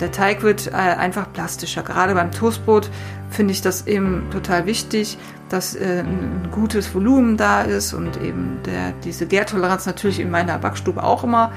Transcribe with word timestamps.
Der 0.00 0.12
Teig 0.12 0.42
wird 0.42 0.66
äh, 0.66 0.72
einfach 0.72 1.32
plastischer. 1.32 1.82
Gerade 1.82 2.14
beim 2.14 2.30
Toastbrot 2.30 2.90
finde 3.30 3.52
ich 3.52 3.62
das 3.62 3.86
eben 3.86 4.28
total 4.30 4.66
wichtig, 4.66 5.16
dass 5.48 5.74
äh, 5.74 6.00
ein 6.00 6.48
gutes 6.52 6.94
Volumen 6.94 7.38
da 7.38 7.62
ist 7.62 7.94
und 7.94 8.20
eben 8.20 8.58
der, 8.66 8.92
diese 9.04 9.26
Gärtoleranz 9.26 9.86
natürlich 9.86 10.20
in 10.20 10.30
meiner 10.30 10.58
Backstube 10.58 11.02
auch 11.02 11.24
immer 11.24 11.50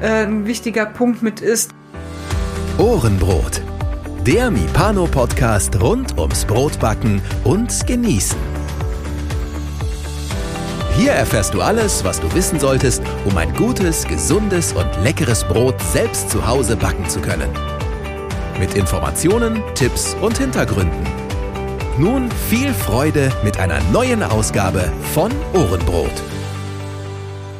äh, 0.00 0.24
ein 0.24 0.46
wichtiger 0.46 0.86
Punkt 0.86 1.22
mit 1.22 1.42
ist. 1.42 1.72
Ohrenbrot. 2.78 3.60
Der 4.26 4.50
Mipano-Podcast 4.50 5.78
rund 5.78 6.16
ums 6.18 6.46
Brotbacken 6.46 7.20
und 7.44 7.86
Genießen. 7.86 8.38
Hier 10.96 11.12
erfährst 11.12 11.52
du 11.52 11.60
alles, 11.60 12.02
was 12.02 12.18
du 12.18 12.32
wissen 12.34 12.58
solltest, 12.58 13.02
um 13.26 13.36
ein 13.36 13.52
gutes, 13.54 14.06
gesundes 14.06 14.72
und 14.72 14.88
leckeres 15.02 15.44
Brot 15.44 15.74
selbst 15.92 16.30
zu 16.30 16.46
Hause 16.46 16.76
backen 16.76 17.06
zu 17.10 17.20
können. 17.20 17.50
Mit 18.58 18.74
Informationen, 18.76 19.62
Tipps 19.74 20.16
und 20.20 20.38
Hintergründen. 20.38 21.04
Nun 21.98 22.30
viel 22.48 22.72
Freude 22.72 23.32
mit 23.42 23.58
einer 23.58 23.80
neuen 23.90 24.22
Ausgabe 24.22 24.92
von 25.12 25.32
Ohrenbrot. 25.54 26.12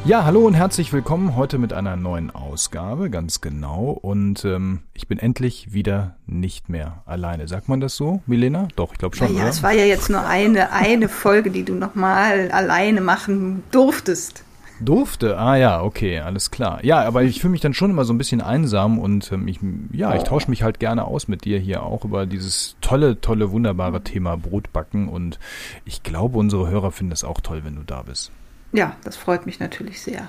Ja, 0.05 0.23
hallo 0.23 0.45
und 0.45 0.53
herzlich 0.53 0.93
willkommen 0.93 1.35
heute 1.35 1.57
mit 1.57 1.73
einer 1.73 1.97
neuen 1.97 2.31
Ausgabe, 2.31 3.09
ganz 3.09 3.41
genau. 3.41 3.89
Und 3.89 4.45
ähm, 4.45 4.83
ich 4.93 5.09
bin 5.09 5.19
endlich 5.19 5.73
wieder 5.73 6.15
nicht 6.27 6.69
mehr 6.69 7.03
alleine. 7.05 7.49
Sagt 7.49 7.67
man 7.67 7.81
das 7.81 7.97
so, 7.97 8.21
Milena? 8.25 8.69
Doch, 8.77 8.93
ich 8.93 8.97
glaube 8.97 9.17
schon. 9.17 9.35
Ja, 9.35 9.41
oder? 9.41 9.49
es 9.49 9.63
war 9.63 9.73
ja 9.73 9.83
jetzt 9.83 10.09
nur 10.09 10.25
eine, 10.25 10.71
eine 10.71 11.09
Folge, 11.09 11.51
die 11.51 11.63
du 11.63 11.73
nochmal 11.73 12.51
alleine 12.51 13.01
machen 13.01 13.63
durftest. 13.71 14.44
Durfte? 14.79 15.37
Ah 15.37 15.55
ja, 15.55 15.81
okay, 15.81 16.19
alles 16.19 16.51
klar. 16.51 16.83
Ja, 16.83 17.03
aber 17.03 17.23
ich 17.23 17.39
fühle 17.39 17.51
mich 17.51 17.61
dann 17.61 17.73
schon 17.73 17.91
immer 17.91 18.05
so 18.05 18.13
ein 18.13 18.17
bisschen 18.17 18.41
einsam 18.41 18.99
und 18.99 19.31
ähm, 19.31 19.47
ich, 19.47 19.59
ja, 19.91 20.15
ich 20.15 20.23
tausche 20.23 20.49
mich 20.49 20.63
halt 20.63 20.79
gerne 20.79 21.05
aus 21.05 21.27
mit 21.27 21.45
dir 21.45 21.59
hier 21.59 21.83
auch 21.83 22.03
über 22.03 22.25
dieses 22.25 22.75
tolle, 22.81 23.21
tolle, 23.21 23.51
wunderbare 23.51 24.01
Thema 24.01 24.37
Brotbacken 24.37 25.07
und 25.07 25.39
ich 25.85 26.03
glaube, 26.03 26.37
unsere 26.37 26.69
Hörer 26.69 26.91
finden 26.91 27.13
es 27.13 27.23
auch 27.23 27.39
toll, 27.41 27.61
wenn 27.63 27.75
du 27.75 27.83
da 27.83 28.01
bist. 28.01 28.31
Ja, 28.73 28.95
das 29.03 29.15
freut 29.15 29.45
mich 29.45 29.59
natürlich 29.59 30.01
sehr. 30.01 30.27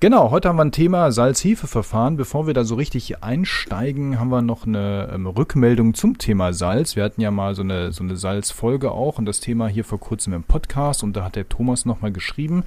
Genau, 0.00 0.30
heute 0.30 0.50
haben 0.50 0.56
wir 0.56 0.66
ein 0.66 0.70
Thema 0.70 1.10
Salz-Hefe-Verfahren. 1.12 2.18
Bevor 2.18 2.46
wir 2.46 2.52
da 2.52 2.64
so 2.64 2.74
richtig 2.74 3.22
einsteigen, 3.22 4.20
haben 4.20 4.28
wir 4.28 4.42
noch 4.42 4.66
eine 4.66 5.08
ähm, 5.14 5.26
Rückmeldung 5.26 5.94
zum 5.94 6.18
Thema 6.18 6.52
Salz. 6.52 6.94
Wir 6.94 7.04
hatten 7.04 7.22
ja 7.22 7.30
mal 7.30 7.54
so 7.54 7.62
eine, 7.62 7.90
so 7.90 8.04
eine 8.04 8.16
Salzfolge 8.16 8.90
auch 8.90 9.16
und 9.16 9.24
das 9.24 9.40
Thema 9.40 9.66
hier 9.66 9.82
vor 9.82 9.98
kurzem 9.98 10.34
im 10.34 10.42
Podcast 10.42 11.02
und 11.02 11.16
da 11.16 11.24
hat 11.24 11.36
der 11.36 11.48
Thomas 11.48 11.86
nochmal 11.86 12.12
geschrieben, 12.12 12.64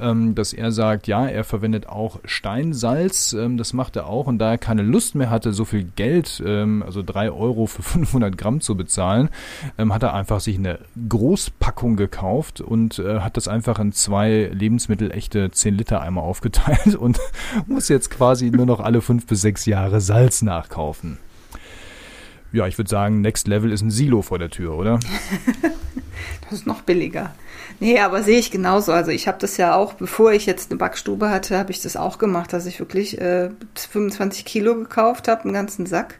ähm, 0.00 0.34
dass 0.34 0.54
er 0.54 0.72
sagt, 0.72 1.08
ja, 1.08 1.26
er 1.26 1.44
verwendet 1.44 1.90
auch 1.90 2.20
Steinsalz, 2.24 3.34
ähm, 3.34 3.58
das 3.58 3.74
macht 3.74 3.96
er 3.96 4.06
auch 4.06 4.26
und 4.26 4.38
da 4.38 4.52
er 4.52 4.58
keine 4.58 4.82
Lust 4.82 5.14
mehr 5.14 5.28
hatte, 5.28 5.52
so 5.52 5.66
viel 5.66 5.84
Geld, 5.84 6.42
ähm, 6.46 6.82
also 6.82 7.02
drei 7.02 7.30
Euro 7.30 7.66
für 7.66 7.82
500 7.88 8.38
Gramm 8.38 8.62
zu 8.62 8.78
bezahlen, 8.78 9.28
ähm, 9.76 9.92
hat 9.92 10.02
er 10.04 10.14
einfach 10.14 10.40
sich 10.40 10.56
eine 10.56 10.78
Großpackung 11.06 11.96
gekauft 11.96 12.62
und 12.62 12.98
äh, 12.98 13.20
hat 13.20 13.36
das 13.36 13.46
einfach 13.46 13.78
in 13.78 13.92
zwei 13.92 14.50
Lebensmittel 14.54 15.10
echte 15.10 15.50
10 15.50 15.74
Liter 15.74 16.00
Eimer 16.00 16.22
aufgeteilt 16.28 16.94
und 16.94 17.18
muss 17.66 17.88
jetzt 17.88 18.10
quasi 18.10 18.50
nur 18.50 18.66
noch 18.66 18.80
alle 18.80 19.00
fünf 19.00 19.26
bis 19.26 19.40
sechs 19.40 19.66
Jahre 19.66 20.00
Salz 20.00 20.42
nachkaufen. 20.42 21.18
Ja, 22.52 22.66
ich 22.66 22.78
würde 22.78 22.88
sagen, 22.88 23.20
Next 23.20 23.46
Level 23.46 23.72
ist 23.72 23.82
ein 23.82 23.90
Silo 23.90 24.22
vor 24.22 24.38
der 24.38 24.48
Tür, 24.48 24.74
oder? 24.74 24.98
das 26.42 26.60
ist 26.60 26.66
noch 26.66 26.82
billiger. 26.82 27.34
Nee, 27.80 28.00
aber 28.00 28.22
sehe 28.22 28.38
ich 28.38 28.50
genauso. 28.50 28.92
Also 28.92 29.10
ich 29.10 29.28
habe 29.28 29.38
das 29.38 29.58
ja 29.58 29.74
auch, 29.74 29.92
bevor 29.92 30.32
ich 30.32 30.46
jetzt 30.46 30.70
eine 30.70 30.78
Backstube 30.78 31.28
hatte, 31.30 31.58
habe 31.58 31.70
ich 31.70 31.82
das 31.82 31.96
auch 31.96 32.18
gemacht, 32.18 32.52
dass 32.52 32.66
ich 32.66 32.78
wirklich 32.78 33.20
äh, 33.20 33.50
25 33.74 34.44
Kilo 34.44 34.74
gekauft 34.74 35.28
habe, 35.28 35.44
einen 35.44 35.52
ganzen 35.52 35.84
Sack. 35.84 36.18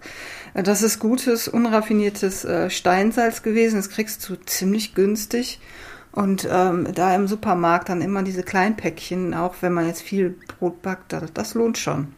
Äh, 0.54 0.62
das 0.62 0.82
ist 0.82 0.98
gutes, 0.98 1.48
unraffiniertes 1.48 2.44
äh, 2.44 2.68
Steinsalz 2.68 3.42
gewesen. 3.42 3.76
Das 3.76 3.88
kriegst 3.90 4.28
du 4.28 4.36
ziemlich 4.36 4.94
günstig. 4.94 5.60
Und 6.18 6.48
ähm, 6.50 6.88
da 6.96 7.14
im 7.14 7.28
Supermarkt 7.28 7.90
dann 7.90 8.00
immer 8.00 8.24
diese 8.24 8.42
Kleinpäckchen, 8.42 9.34
auch 9.34 9.54
wenn 9.60 9.72
man 9.72 9.86
jetzt 9.86 10.02
viel 10.02 10.34
Brot 10.58 10.82
backt, 10.82 11.12
das, 11.12 11.32
das 11.32 11.54
lohnt 11.54 11.78
schon. 11.78 12.08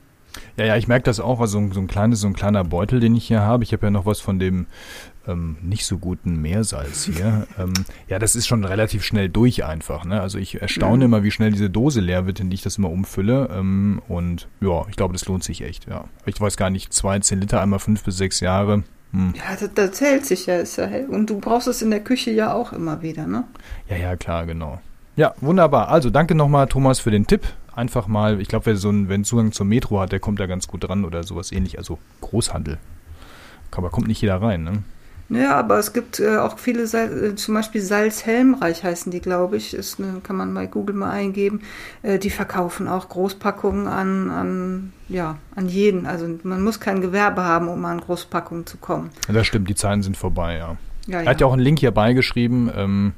Ja, 0.56 0.64
ja, 0.64 0.76
ich 0.78 0.88
merke 0.88 1.04
das 1.04 1.20
auch. 1.20 1.38
Also 1.38 1.60
so 1.70 1.80
ein 1.80 1.86
kleines, 1.86 2.20
so 2.20 2.26
ein 2.26 2.32
kleiner 2.32 2.64
Beutel, 2.64 2.98
den 2.98 3.14
ich 3.14 3.26
hier 3.26 3.42
habe. 3.42 3.62
Ich 3.62 3.74
habe 3.74 3.88
ja 3.88 3.90
noch 3.90 4.06
was 4.06 4.18
von 4.18 4.38
dem 4.38 4.64
ähm, 5.28 5.58
nicht 5.60 5.84
so 5.84 5.98
guten 5.98 6.40
Meersalz 6.40 7.04
hier. 7.04 7.46
ähm, 7.58 7.74
ja, 8.08 8.18
das 8.18 8.36
ist 8.36 8.46
schon 8.46 8.64
relativ 8.64 9.04
schnell 9.04 9.28
durch 9.28 9.66
einfach. 9.66 10.06
Ne? 10.06 10.18
Also 10.18 10.38
ich 10.38 10.62
erstaune 10.62 10.96
mhm. 10.96 11.02
immer, 11.02 11.22
wie 11.22 11.30
schnell 11.30 11.52
diese 11.52 11.68
Dose 11.68 12.00
leer 12.00 12.24
wird, 12.24 12.40
in 12.40 12.48
die 12.48 12.54
ich 12.54 12.62
das 12.62 12.78
immer 12.78 12.88
umfülle. 12.88 13.50
Ähm, 13.52 14.00
und 14.08 14.48
ja, 14.62 14.86
ich 14.88 14.96
glaube, 14.96 15.12
das 15.12 15.26
lohnt 15.26 15.44
sich 15.44 15.60
echt. 15.60 15.86
Ja, 15.90 16.06
ich 16.24 16.40
weiß 16.40 16.56
gar 16.56 16.70
nicht, 16.70 16.94
zwei, 16.94 17.18
zehn 17.18 17.38
Liter 17.38 17.60
einmal 17.60 17.80
fünf 17.80 18.02
bis 18.02 18.16
sechs 18.16 18.40
Jahre. 18.40 18.82
Hm. 19.12 19.34
Ja, 19.36 19.56
das, 19.58 19.70
das 19.74 19.92
zählt 19.92 20.24
sich 20.26 20.46
ja, 20.46 20.56
ist 20.56 20.76
ja. 20.76 20.88
Und 21.08 21.30
du 21.30 21.40
brauchst 21.40 21.66
es 21.66 21.82
in 21.82 21.90
der 21.90 22.00
Küche 22.00 22.30
ja 22.30 22.52
auch 22.54 22.72
immer 22.72 23.02
wieder, 23.02 23.26
ne? 23.26 23.44
Ja, 23.88 23.96
ja, 23.96 24.16
klar, 24.16 24.46
genau. 24.46 24.80
Ja, 25.16 25.34
wunderbar. 25.40 25.88
Also 25.88 26.10
danke 26.10 26.34
nochmal, 26.34 26.66
Thomas, 26.68 27.00
für 27.00 27.10
den 27.10 27.26
Tipp. 27.26 27.42
Einfach 27.74 28.06
mal, 28.06 28.40
ich 28.40 28.48
glaube, 28.48 28.66
wer 28.66 28.76
so 28.76 28.88
einen, 28.88 29.08
wenn 29.08 29.24
Zugang 29.24 29.52
zur 29.52 29.66
Metro 29.66 30.00
hat, 30.00 30.12
der 30.12 30.20
kommt 30.20 30.40
da 30.40 30.46
ganz 30.46 30.68
gut 30.68 30.88
dran 30.88 31.04
oder 31.04 31.24
sowas 31.24 31.52
ähnlich. 31.52 31.78
Also 31.78 31.98
Großhandel. 32.20 32.78
Aber 33.70 33.90
kommt 33.90 34.08
nicht 34.08 34.20
jeder 34.20 34.40
rein, 34.42 34.64
ne? 34.64 34.82
Ja, 35.30 35.56
aber 35.56 35.78
es 35.78 35.92
gibt 35.92 36.18
äh, 36.18 36.38
auch 36.38 36.58
viele, 36.58 36.88
Sal 36.88 37.24
äh, 37.24 37.34
zum 37.36 37.54
Beispiel 37.54 37.80
Salzhelmreich 37.80 38.82
heißen 38.82 39.12
die, 39.12 39.20
glaube 39.20 39.56
ich. 39.56 39.74
Ist 39.74 40.00
eine, 40.00 40.20
kann 40.20 40.34
man 40.34 40.52
bei 40.52 40.66
Google 40.66 40.96
mal 40.96 41.10
eingeben. 41.10 41.60
Äh, 42.02 42.18
die 42.18 42.30
verkaufen 42.30 42.88
auch 42.88 43.08
Großpackungen 43.08 43.86
an, 43.86 44.30
an, 44.30 44.92
ja, 45.08 45.38
an 45.54 45.68
jeden. 45.68 46.06
Also 46.06 46.26
man 46.42 46.62
muss 46.62 46.80
kein 46.80 47.00
Gewerbe 47.00 47.44
haben, 47.44 47.68
um 47.68 47.84
an 47.84 48.00
Großpackungen 48.00 48.66
zu 48.66 48.78
kommen. 48.78 49.10
Ja, 49.28 49.34
das 49.34 49.46
stimmt, 49.46 49.70
die 49.70 49.76
Zeiten 49.76 50.02
sind 50.02 50.16
vorbei, 50.16 50.56
ja. 50.56 50.76
ja 51.06 51.20
er 51.20 51.30
hat 51.30 51.40
ja 51.40 51.46
auch 51.46 51.52
einen 51.52 51.62
Link 51.62 51.78
hier 51.78 51.92
beigeschrieben. 51.92 52.68
Ähm, 52.74 53.12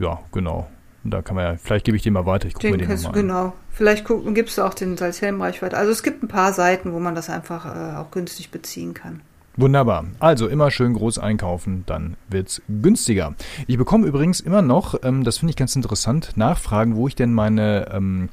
ja, 0.00 0.18
genau. 0.32 0.66
Und 1.04 1.12
da 1.12 1.22
kann 1.22 1.36
man 1.36 1.44
ja, 1.44 1.56
vielleicht 1.62 1.84
gebe 1.84 1.96
ich 1.96 2.02
den 2.02 2.14
mal 2.14 2.26
weiter. 2.26 2.48
Ich 2.48 2.54
gucke 2.54 2.70
mir 2.70 2.78
den 2.78 2.88
mal 2.88 3.12
Genau. 3.12 3.52
Vielleicht 3.70 4.04
gibst 4.34 4.58
du 4.58 4.62
auch 4.62 4.74
den 4.74 4.96
Salzhelmreich 4.96 5.62
weiter. 5.62 5.78
Also 5.78 5.92
es 5.92 6.02
gibt 6.02 6.24
ein 6.24 6.28
paar 6.28 6.52
Seiten, 6.52 6.92
wo 6.92 6.98
man 6.98 7.14
das 7.14 7.30
einfach 7.30 7.66
äh, 7.66 7.96
auch 7.98 8.10
günstig 8.10 8.50
beziehen 8.50 8.94
kann. 8.94 9.20
Wunderbar. 9.58 10.04
Also 10.18 10.48
immer 10.48 10.70
schön 10.70 10.92
groß 10.92 11.18
einkaufen, 11.18 11.84
dann 11.86 12.16
wird's 12.28 12.60
günstiger. 12.68 13.34
Ich 13.66 13.78
bekomme 13.78 14.06
übrigens 14.06 14.40
immer 14.40 14.60
noch, 14.60 14.96
ähm, 15.02 15.24
das 15.24 15.38
finde 15.38 15.50
ich 15.50 15.56
ganz 15.56 15.74
interessant, 15.74 16.36
Nachfragen, 16.36 16.94
wo 16.94 17.08
ich 17.08 17.14
denn 17.14 17.32
meine 17.32 17.88
ähm, 17.90 18.28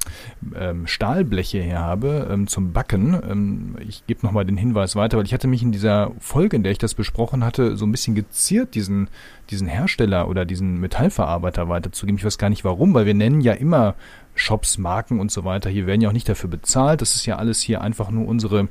ähm, 0.54 0.86
Stahlbleche 0.86 1.62
her 1.62 1.80
habe 1.80 2.28
ähm, 2.30 2.46
zum 2.46 2.74
Backen. 2.74 3.18
Ähm, 3.26 3.76
ich 3.88 4.06
gebe 4.06 4.26
nochmal 4.26 4.44
den 4.44 4.58
Hinweis 4.58 4.96
weiter, 4.96 5.16
weil 5.16 5.24
ich 5.24 5.32
hatte 5.32 5.48
mich 5.48 5.62
in 5.62 5.72
dieser 5.72 6.10
Folge, 6.18 6.56
in 6.56 6.62
der 6.62 6.72
ich 6.72 6.78
das 6.78 6.92
besprochen 6.92 7.42
hatte, 7.42 7.78
so 7.78 7.86
ein 7.86 7.92
bisschen 7.92 8.14
geziert, 8.14 8.74
diesen, 8.74 9.08
diesen 9.50 9.68
Hersteller 9.68 10.28
oder 10.28 10.44
diesen 10.44 10.80
Metallverarbeiter 10.80 11.68
weiterzugeben. 11.68 12.18
Ich 12.18 12.24
weiß 12.24 12.38
gar 12.38 12.50
nicht 12.50 12.64
warum, 12.64 12.94
weil 12.94 13.06
wir 13.06 13.14
nennen 13.14 13.40
ja 13.40 13.52
immer 13.52 13.94
Shops, 14.34 14.78
Marken 14.78 15.20
und 15.20 15.30
so 15.30 15.44
weiter. 15.44 15.70
Hier 15.70 15.86
werden 15.86 16.00
ja 16.00 16.08
auch 16.08 16.12
nicht 16.14 16.28
dafür 16.28 16.50
bezahlt. 16.50 17.00
Das 17.00 17.14
ist 17.14 17.26
ja 17.26 17.36
alles 17.36 17.60
hier 17.60 17.80
einfach 17.80 18.10
nur 18.10 18.26
unsere 18.26 18.68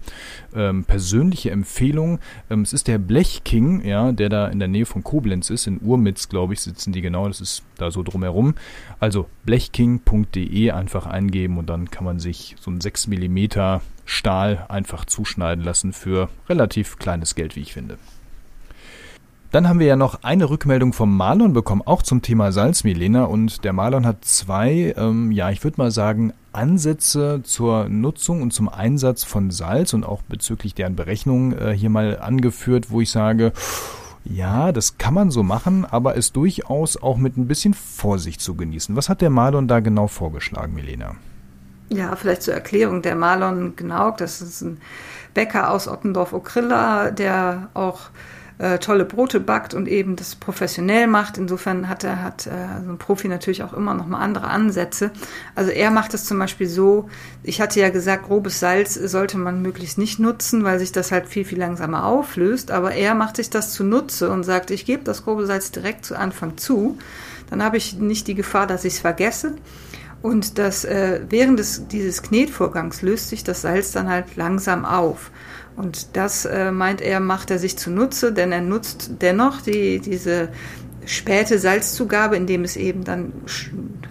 ähm, 0.53 0.83
persönliche 0.83 1.51
Empfehlung. 1.51 2.19
Ähm, 2.49 2.61
es 2.61 2.73
ist 2.73 2.87
der 2.87 2.97
Blechking, 2.97 3.85
ja, 3.85 4.11
der 4.11 4.29
da 4.29 4.47
in 4.47 4.59
der 4.59 4.67
Nähe 4.67 4.85
von 4.85 5.03
Koblenz 5.03 5.49
ist. 5.49 5.67
In 5.67 5.79
Urmitz, 5.79 6.29
glaube 6.29 6.53
ich, 6.53 6.61
sitzen 6.61 6.91
die 6.91 7.01
genau. 7.01 7.27
Das 7.27 7.39
ist 7.39 7.63
da 7.77 7.91
so 7.91 8.03
drumherum. 8.03 8.55
Also 8.99 9.27
blechking.de 9.45 10.71
einfach 10.71 11.05
eingeben 11.05 11.57
und 11.57 11.69
dann 11.69 11.89
kann 11.89 12.03
man 12.03 12.19
sich 12.19 12.55
so 12.59 12.69
ein 12.69 12.81
6 12.81 13.07
mm 13.07 13.79
Stahl 14.05 14.65
einfach 14.67 15.05
zuschneiden 15.05 15.63
lassen 15.63 15.93
für 15.93 16.29
relativ 16.49 16.97
kleines 16.99 17.35
Geld, 17.35 17.55
wie 17.55 17.61
ich 17.61 17.73
finde. 17.73 17.97
Dann 19.53 19.69
haben 19.69 19.77
wir 19.77 19.85
ja 19.85 19.95
noch 19.95 20.23
eine 20.23 20.49
Rückmeldung 20.49 20.93
vom 20.93 21.15
Marlon 21.15 21.53
bekommen, 21.53 21.83
auch 21.85 22.01
zum 22.01 22.23
Thema 22.23 22.51
Salz, 22.51 22.83
Milena. 22.83 23.25
Und 23.25 23.63
der 23.63 23.71
Marlon 23.71 24.03
hat 24.03 24.25
zwei, 24.25 24.95
ähm, 24.97 25.31
ja, 25.31 25.51
ich 25.51 25.63
würde 25.63 25.79
mal 25.79 25.91
sagen, 25.91 26.33
Ansätze 26.53 27.41
zur 27.43 27.87
Nutzung 27.87 28.41
und 28.41 28.51
zum 28.51 28.67
Einsatz 28.67 29.23
von 29.23 29.51
Salz 29.51 29.93
und 29.93 30.05
auch 30.05 30.23
bezüglich 30.23 30.73
deren 30.73 30.95
Berechnung 30.95 31.53
äh, 31.53 31.71
hier 31.71 31.91
mal 31.91 32.17
angeführt, 32.17 32.89
wo 32.89 32.99
ich 32.99 33.11
sage, 33.11 33.53
ja, 34.25 34.71
das 34.71 34.97
kann 34.97 35.13
man 35.13 35.29
so 35.29 35.43
machen, 35.43 35.85
aber 35.85 36.15
ist 36.15 36.35
durchaus 36.35 36.99
auch 36.99 37.17
mit 37.17 37.37
ein 37.37 37.47
bisschen 37.47 37.75
Vorsicht 37.75 38.41
zu 38.41 38.55
genießen. 38.55 38.95
Was 38.95 39.07
hat 39.07 39.21
der 39.21 39.29
Marlon 39.29 39.67
da 39.67 39.81
genau 39.81 40.07
vorgeschlagen, 40.07 40.73
Milena? 40.73 41.13
Ja, 41.89 42.15
vielleicht 42.15 42.41
zur 42.41 42.55
Erklärung. 42.55 43.03
Der 43.03 43.15
Marlon 43.15 43.75
Gnauk, 43.75 44.17
das 44.17 44.41
ist 44.41 44.61
ein 44.63 44.79
Bäcker 45.35 45.69
aus 45.69 45.87
Ottendorf-Okrilla, 45.87 47.11
der 47.11 47.69
auch 47.75 48.09
äh, 48.63 48.79
tolle 48.79 49.03
Brote 49.03 49.41
backt 49.41 49.73
und 49.73 49.89
eben 49.89 50.15
das 50.15 50.35
professionell 50.35 51.07
macht. 51.07 51.37
Insofern 51.37 51.89
hat 51.89 52.05
er 52.05 52.23
hat 52.23 52.47
äh, 52.47 52.51
so 52.85 52.91
ein 52.91 52.97
Profi 52.97 53.27
natürlich 53.27 53.61
auch 53.61 53.73
immer 53.73 53.93
noch 53.93 54.07
mal 54.07 54.19
andere 54.19 54.47
Ansätze. 54.47 55.11
Also 55.53 55.69
er 55.71 55.91
macht 55.91 56.13
es 56.13 56.23
zum 56.23 56.39
Beispiel 56.39 56.69
so. 56.69 57.09
Ich 57.43 57.59
hatte 57.59 57.81
ja 57.81 57.89
gesagt, 57.89 58.27
grobes 58.27 58.61
Salz 58.61 58.93
sollte 58.93 59.37
man 59.37 59.61
möglichst 59.61 59.97
nicht 59.97 60.17
nutzen, 60.17 60.63
weil 60.63 60.79
sich 60.79 60.93
das 60.93 61.11
halt 61.11 61.27
viel 61.27 61.43
viel 61.43 61.59
langsamer 61.59 62.05
auflöst. 62.05 62.71
Aber 62.71 62.93
er 62.93 63.15
macht 63.15 63.35
sich 63.35 63.49
das 63.49 63.73
zunutze 63.73 64.29
und 64.29 64.43
sagt, 64.43 64.71
ich 64.71 64.85
gebe 64.85 65.03
das 65.03 65.25
grobe 65.25 65.45
Salz 65.45 65.71
direkt 65.71 66.05
zu 66.05 66.17
Anfang 66.17 66.55
zu. 66.55 66.97
Dann 67.49 67.61
habe 67.61 67.75
ich 67.75 67.95
nicht 67.95 68.27
die 68.27 68.35
Gefahr, 68.35 68.65
dass 68.65 68.85
ich 68.85 68.93
es 68.93 68.99
vergesse. 68.99 69.55
Und 70.21 70.57
das, 70.57 70.85
äh, 70.85 71.19
während 71.27 71.59
des, 71.59 71.89
dieses 71.89 72.23
Knetvorgangs 72.23 73.01
löst 73.01 73.27
sich 73.27 73.43
das 73.43 73.61
Salz 73.61 73.91
dann 73.91 74.07
halt 74.07 74.37
langsam 74.37 74.85
auf. 74.85 75.31
Und 75.75 76.15
das, 76.15 76.45
äh, 76.45 76.71
meint 76.71 77.01
er, 77.01 77.19
macht 77.19 77.49
er 77.49 77.59
sich 77.59 77.77
zunutze, 77.77 78.31
denn 78.31 78.51
er 78.51 78.61
nutzt 78.61 79.11
dennoch 79.21 79.61
die, 79.61 79.99
diese 79.99 80.49
späte 81.05 81.59
Salzzugabe, 81.59 82.35
indem 82.35 82.63
es 82.63 82.77
eben 82.77 83.03
dann 83.03 83.33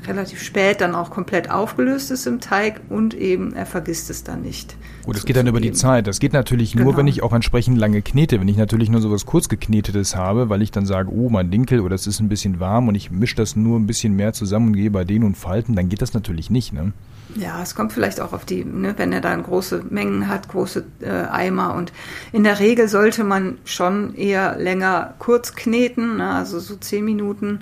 relativ 0.06 0.42
spät 0.42 0.80
dann 0.80 0.94
auch 0.94 1.10
komplett 1.10 1.50
aufgelöst 1.50 2.10
ist 2.10 2.26
im 2.26 2.40
Teig 2.40 2.80
und 2.88 3.14
eben 3.14 3.54
er 3.54 3.66
vergisst 3.66 4.10
es 4.10 4.24
dann 4.24 4.42
nicht. 4.42 4.76
Gut, 5.04 5.16
das 5.16 5.24
geht 5.24 5.36
dann 5.36 5.46
über 5.46 5.60
die 5.60 5.72
Zeit. 5.72 6.06
Das 6.06 6.20
geht 6.20 6.32
natürlich 6.32 6.72
genau. 6.72 6.84
nur, 6.84 6.96
wenn 6.96 7.06
ich 7.06 7.22
auch 7.22 7.32
entsprechend 7.32 7.78
lange 7.78 8.02
knete. 8.02 8.40
Wenn 8.40 8.48
ich 8.48 8.56
natürlich 8.56 8.88
nur 8.88 9.00
so 9.00 9.10
was 9.10 9.26
kurz 9.26 9.48
geknetetes 9.48 10.16
habe, 10.16 10.48
weil 10.48 10.62
ich 10.62 10.70
dann 10.70 10.86
sage, 10.86 11.10
oh, 11.12 11.28
mein 11.28 11.50
Dinkel 11.50 11.80
oder 11.80 11.94
es 11.94 12.06
ist 12.06 12.20
ein 12.20 12.28
bisschen 12.28 12.60
warm 12.60 12.88
und 12.88 12.94
ich 12.94 13.10
mische 13.10 13.36
das 13.36 13.56
nur 13.56 13.78
ein 13.78 13.86
bisschen 13.86 14.14
mehr 14.14 14.32
zusammen 14.32 14.68
und 14.68 14.76
gehe 14.76 14.90
bei 14.90 15.04
denen 15.04 15.24
und 15.24 15.36
falten, 15.36 15.74
dann 15.74 15.88
geht 15.88 16.02
das 16.02 16.14
natürlich 16.14 16.50
nicht, 16.50 16.72
ne? 16.72 16.92
Ja, 17.34 17.62
es 17.62 17.74
kommt 17.74 17.92
vielleicht 17.92 18.20
auch 18.20 18.32
auf 18.32 18.44
die, 18.44 18.64
ne, 18.64 18.94
wenn 18.96 19.12
er 19.12 19.20
dann 19.20 19.42
große 19.42 19.84
Mengen 19.88 20.28
hat, 20.28 20.48
große 20.48 20.84
äh, 21.00 21.08
Eimer. 21.08 21.74
Und 21.74 21.92
in 22.32 22.44
der 22.44 22.58
Regel 22.58 22.88
sollte 22.88 23.24
man 23.24 23.58
schon 23.64 24.14
eher 24.14 24.56
länger 24.58 25.14
kurz 25.18 25.54
kneten, 25.54 26.18
ne, 26.18 26.30
also 26.30 26.60
so 26.60 26.76
zehn 26.76 27.04
Minuten 27.04 27.60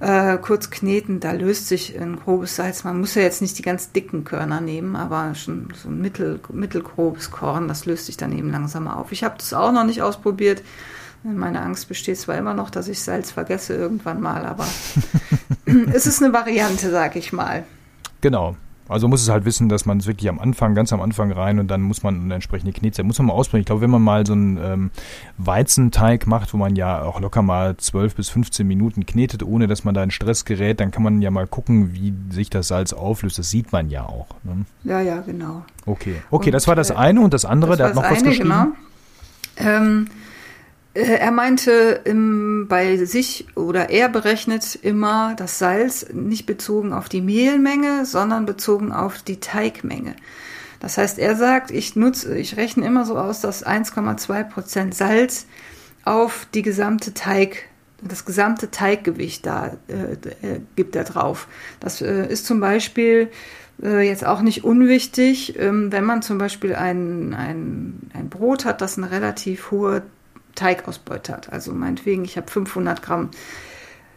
äh, 0.00 0.36
kurz 0.38 0.70
kneten. 0.70 1.20
Da 1.20 1.32
löst 1.32 1.68
sich 1.68 1.98
ein 1.98 2.16
grobes 2.16 2.56
Salz. 2.56 2.84
Man 2.84 2.98
muss 2.98 3.14
ja 3.14 3.22
jetzt 3.22 3.42
nicht 3.42 3.58
die 3.58 3.62
ganz 3.62 3.92
dicken 3.92 4.24
Körner 4.24 4.60
nehmen, 4.60 4.96
aber 4.96 5.34
schon 5.34 5.68
so 5.74 5.88
ein 5.88 6.00
mittel, 6.00 6.40
mittelgrobes 6.52 7.30
Korn, 7.30 7.68
das 7.68 7.86
löst 7.86 8.06
sich 8.06 8.16
dann 8.16 8.36
eben 8.36 8.50
langsamer 8.50 8.96
auf. 8.96 9.12
Ich 9.12 9.22
habe 9.22 9.36
das 9.38 9.52
auch 9.52 9.72
noch 9.72 9.84
nicht 9.84 10.02
ausprobiert. 10.02 10.62
Meine 11.24 11.62
Angst 11.62 11.88
besteht 11.88 12.16
zwar 12.16 12.38
immer 12.38 12.54
noch, 12.54 12.70
dass 12.70 12.86
ich 12.88 13.00
Salz 13.00 13.32
vergesse 13.32 13.74
irgendwann 13.74 14.20
mal, 14.20 14.46
aber 14.46 14.66
es 15.92 16.06
ist 16.06 16.22
eine 16.22 16.32
Variante, 16.32 16.90
sag 16.90 17.16
ich 17.16 17.32
mal. 17.32 17.64
Genau. 18.20 18.56
Also 18.88 19.06
muss 19.06 19.22
es 19.22 19.28
halt 19.28 19.44
wissen, 19.44 19.68
dass 19.68 19.86
man 19.86 19.98
es 19.98 20.06
wirklich 20.06 20.28
am 20.28 20.38
Anfang, 20.38 20.74
ganz 20.74 20.92
am 20.92 21.00
Anfang 21.00 21.30
rein 21.30 21.58
und 21.58 21.68
dann 21.68 21.82
muss 21.82 22.02
man 22.02 22.22
eine 22.22 22.34
entsprechende 22.34 22.72
Knetzeit, 22.72 23.04
muss 23.04 23.18
man 23.18 23.26
mal 23.26 23.34
ausprobieren. 23.34 23.60
Ich 23.60 23.66
glaube, 23.66 23.82
wenn 23.82 23.90
man 23.90 24.02
mal 24.02 24.26
so 24.26 24.32
einen 24.32 24.56
ähm, 24.56 24.90
Weizenteig 25.36 26.26
macht, 26.26 26.52
wo 26.54 26.56
man 26.56 26.74
ja 26.74 27.02
auch 27.02 27.20
locker 27.20 27.42
mal 27.42 27.76
12 27.76 28.14
bis 28.14 28.30
15 28.30 28.66
Minuten 28.66 29.06
knetet, 29.06 29.42
ohne 29.42 29.66
dass 29.66 29.84
man 29.84 29.94
da 29.94 30.02
in 30.02 30.10
Stress 30.10 30.44
gerät, 30.44 30.80
dann 30.80 30.90
kann 30.90 31.02
man 31.02 31.20
ja 31.20 31.30
mal 31.30 31.46
gucken, 31.46 31.92
wie 31.92 32.14
sich 32.30 32.50
das 32.50 32.68
Salz 32.68 32.92
auflöst. 32.92 33.38
Das 33.38 33.50
sieht 33.50 33.72
man 33.72 33.90
ja 33.90 34.04
auch. 34.04 34.28
Ne? 34.42 34.64
Ja, 34.84 35.00
ja, 35.00 35.20
genau. 35.20 35.64
Okay, 35.84 36.16
okay, 36.30 36.48
und, 36.48 36.52
das 36.52 36.66
war 36.66 36.74
das 36.74 36.90
äh, 36.90 36.94
eine 36.94 37.20
und 37.20 37.34
das 37.34 37.44
andere, 37.44 37.72
das 37.72 37.78
der 37.78 37.86
hat 37.88 37.94
noch 37.94 38.02
was 38.04 38.22
geschrieben. 38.22 38.48
Genau. 38.48 38.66
Ähm, 39.56 40.06
äh, 40.06 40.27
er 40.98 41.30
meinte 41.30 42.00
im, 42.04 42.66
bei 42.68 42.96
sich 43.04 43.46
oder 43.54 43.90
er 43.90 44.08
berechnet 44.08 44.74
immer 44.74 45.34
das 45.36 45.58
Salz 45.58 46.06
nicht 46.12 46.46
bezogen 46.46 46.92
auf 46.92 47.08
die 47.08 47.20
Mehlmenge, 47.20 48.04
sondern 48.04 48.46
bezogen 48.46 48.92
auf 48.92 49.22
die 49.22 49.40
Teigmenge. 49.40 50.16
Das 50.80 50.98
heißt, 50.98 51.18
er 51.18 51.36
sagt, 51.36 51.70
ich 51.70 51.96
nutze, 51.96 52.36
ich 52.36 52.56
rechne 52.56 52.86
immer 52.86 53.04
so 53.04 53.16
aus, 53.16 53.40
dass 53.40 53.66
1,2 53.66 54.44
Prozent 54.44 54.94
Salz 54.94 55.46
auf 56.04 56.46
die 56.54 56.62
gesamte 56.62 57.14
Teig, 57.14 57.64
das 58.02 58.24
gesamte 58.24 58.70
Teiggewicht 58.70 59.44
da 59.46 59.76
äh, 59.88 60.12
äh, 60.46 60.60
gibt 60.76 60.96
er 60.96 61.04
drauf. 61.04 61.48
Das 61.80 62.00
äh, 62.00 62.26
ist 62.28 62.46
zum 62.46 62.60
Beispiel 62.60 63.30
äh, 63.82 64.06
jetzt 64.06 64.24
auch 64.24 64.40
nicht 64.40 64.64
unwichtig, 64.64 65.58
ähm, 65.58 65.92
wenn 65.92 66.04
man 66.04 66.22
zum 66.22 66.38
Beispiel 66.38 66.74
ein, 66.74 67.34
ein, 67.34 68.10
ein 68.14 68.28
Brot 68.28 68.64
hat, 68.64 68.80
das 68.80 68.98
eine 68.98 69.10
relativ 69.10 69.70
hohe 69.70 70.02
Teigausbeute 70.58 71.32
hat. 71.32 71.52
Also 71.52 71.72
meinetwegen, 71.72 72.24
ich 72.24 72.36
habe 72.36 72.50
500 72.50 73.02
Gramm 73.02 73.30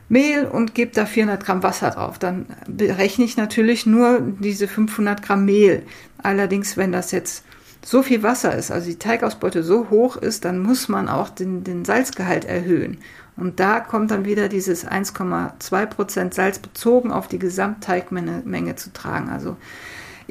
Mehl 0.10 0.46
und 0.46 0.76
gebe 0.76 0.92
da 0.92 1.06
400 1.06 1.46
Gramm 1.46 1.64
Wasser 1.64 1.92
drauf. 1.92 2.20
Dann 2.20 2.46
berechne 2.68 3.24
ich 3.24 3.38
natürlich 3.38 3.86
nur 3.86 4.20
diese 4.20 4.68
500 4.68 5.22
Gramm 5.22 5.46
Mehl. 5.46 5.84
Allerdings, 6.18 6.76
wenn 6.76 6.92
das 6.92 7.12
jetzt 7.12 7.46
so 7.84 8.04
viel 8.04 8.22
Wasser 8.22 8.56
ist, 8.56 8.72
also 8.72 8.90
die 8.90 9.00
Teigausbeute 9.00 9.64
so 9.64 9.90
hoch 9.90 10.18
ist, 10.18 10.44
dann 10.44 10.60
muss 10.60 10.90
man 10.90 11.08
auch 11.08 11.30
den, 11.30 11.64
den 11.64 11.86
Salzgehalt 11.86 12.46
erhöhen. 12.46 12.98
Und 13.38 13.60
da 13.60 13.80
kommt 13.80 14.12
dann 14.12 14.26
wieder 14.26 14.50
dieses 14.50 14.86
1,2 14.86 15.86
Prozent 15.86 16.34
Salz 16.34 16.60
bezogen 16.60 17.12
auf 17.12 17.28
die 17.28 17.40
Gesamtteigmenge 17.40 18.76
zu 18.76 18.92
tragen. 18.92 19.30
Also 19.30 19.56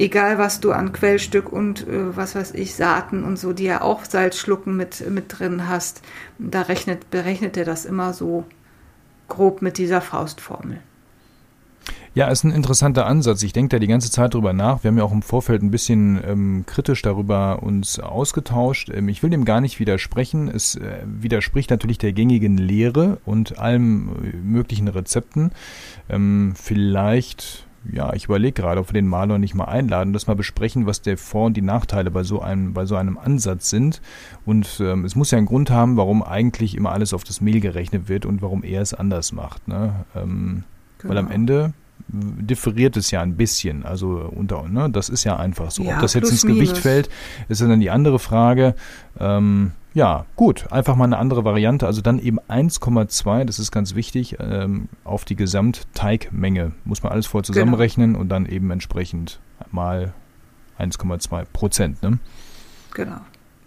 egal 0.00 0.38
was 0.38 0.60
du 0.60 0.72
an 0.72 0.92
Quellstück 0.92 1.52
und 1.52 1.86
äh, 1.86 2.16
was 2.16 2.34
weiß 2.34 2.54
ich, 2.54 2.74
Saaten 2.74 3.22
und 3.22 3.38
so, 3.38 3.52
die 3.52 3.64
ja 3.64 3.82
auch 3.82 4.04
Salzschlucken 4.04 4.76
mit, 4.76 5.08
mit 5.08 5.38
drin 5.38 5.68
hast, 5.68 6.02
da 6.38 6.62
rechnet, 6.62 7.10
berechnet 7.10 7.56
er 7.56 7.64
das 7.64 7.84
immer 7.84 8.12
so 8.12 8.44
grob 9.28 9.62
mit 9.62 9.78
dieser 9.78 10.00
Faustformel. 10.00 10.78
Ja, 12.12 12.26
ist 12.26 12.42
ein 12.42 12.50
interessanter 12.50 13.06
Ansatz. 13.06 13.44
Ich 13.44 13.52
denke 13.52 13.76
da 13.76 13.78
die 13.78 13.86
ganze 13.86 14.10
Zeit 14.10 14.34
drüber 14.34 14.52
nach. 14.52 14.82
Wir 14.82 14.88
haben 14.88 14.98
ja 14.98 15.04
auch 15.04 15.12
im 15.12 15.22
Vorfeld 15.22 15.62
ein 15.62 15.70
bisschen 15.70 16.20
ähm, 16.26 16.64
kritisch 16.66 17.02
darüber 17.02 17.62
uns 17.62 18.00
ausgetauscht. 18.00 18.90
Ähm, 18.92 19.08
ich 19.08 19.22
will 19.22 19.30
dem 19.30 19.44
gar 19.44 19.60
nicht 19.60 19.78
widersprechen. 19.78 20.48
Es 20.48 20.74
äh, 20.74 21.02
widerspricht 21.04 21.70
natürlich 21.70 21.98
der 21.98 22.12
gängigen 22.12 22.58
Lehre 22.58 23.18
und 23.24 23.60
allen 23.60 24.08
äh, 24.08 24.36
möglichen 24.36 24.88
Rezepten. 24.88 25.52
Ähm, 26.08 26.54
vielleicht 26.56 27.68
ja, 27.90 28.12
ich 28.12 28.26
überlege 28.26 28.52
gerade, 28.52 28.80
ob 28.80 28.88
wir 28.88 28.94
den 28.94 29.08
Maler 29.08 29.38
nicht 29.38 29.54
mal 29.54 29.64
einladen, 29.64 30.12
das 30.12 30.26
mal 30.26 30.34
besprechen, 30.34 30.86
was 30.86 31.00
der 31.00 31.16
Vor- 31.16 31.46
und 31.46 31.56
die 31.56 31.62
Nachteile 31.62 32.10
bei 32.10 32.22
so 32.22 32.40
einem, 32.40 32.74
bei 32.74 32.84
so 32.84 32.96
einem 32.96 33.16
Ansatz 33.16 33.70
sind. 33.70 34.02
Und 34.44 34.80
ähm, 34.80 35.04
es 35.04 35.16
muss 35.16 35.30
ja 35.30 35.38
einen 35.38 35.46
Grund 35.46 35.70
haben, 35.70 35.96
warum 35.96 36.22
eigentlich 36.22 36.76
immer 36.76 36.92
alles 36.92 37.14
auf 37.14 37.24
das 37.24 37.40
Mehl 37.40 37.60
gerechnet 37.60 38.08
wird 38.08 38.26
und 38.26 38.42
warum 38.42 38.62
er 38.64 38.82
es 38.82 38.92
anders 38.92 39.32
macht. 39.32 39.66
Ne? 39.66 40.04
Ähm, 40.14 40.64
genau. 40.98 41.10
Weil 41.10 41.18
am 41.18 41.26
genau. 41.26 41.34
Ende 41.34 41.72
differiert 42.08 42.96
es 42.96 43.10
ja 43.10 43.20
ein 43.22 43.36
bisschen. 43.36 43.84
Also 43.84 44.30
unter, 44.34 44.68
ne, 44.68 44.90
das 44.90 45.08
ist 45.08 45.24
ja 45.24 45.36
einfach 45.36 45.70
so. 45.70 45.82
Ja, 45.82 45.94
Ob 45.94 46.00
das 46.00 46.14
jetzt 46.14 46.30
ins 46.30 46.42
Gewicht 46.42 46.72
minus. 46.72 46.78
fällt, 46.78 47.10
ist 47.48 47.60
dann 47.60 47.80
die 47.80 47.90
andere 47.90 48.18
Frage. 48.18 48.74
Ähm, 49.18 49.72
ja, 49.92 50.26
gut, 50.36 50.70
einfach 50.70 50.94
mal 50.94 51.04
eine 51.04 51.18
andere 51.18 51.44
Variante. 51.44 51.86
Also 51.86 52.00
dann 52.00 52.18
eben 52.20 52.38
1,2, 52.40 53.44
das 53.44 53.58
ist 53.58 53.72
ganz 53.72 53.94
wichtig, 53.94 54.36
ähm, 54.38 54.88
auf 55.04 55.24
die 55.24 55.36
Gesamtteigmenge. 55.36 56.72
Muss 56.84 57.02
man 57.02 57.12
alles 57.12 57.26
voll 57.26 57.42
genau. 57.42 57.54
zusammenrechnen 57.54 58.10
genau. 58.10 58.20
und 58.20 58.28
dann 58.28 58.46
eben 58.46 58.70
entsprechend 58.70 59.40
mal 59.72 60.12
1,2 60.78 61.44
Prozent. 61.52 62.02
Ne? 62.02 62.18
Genau. 62.94 63.20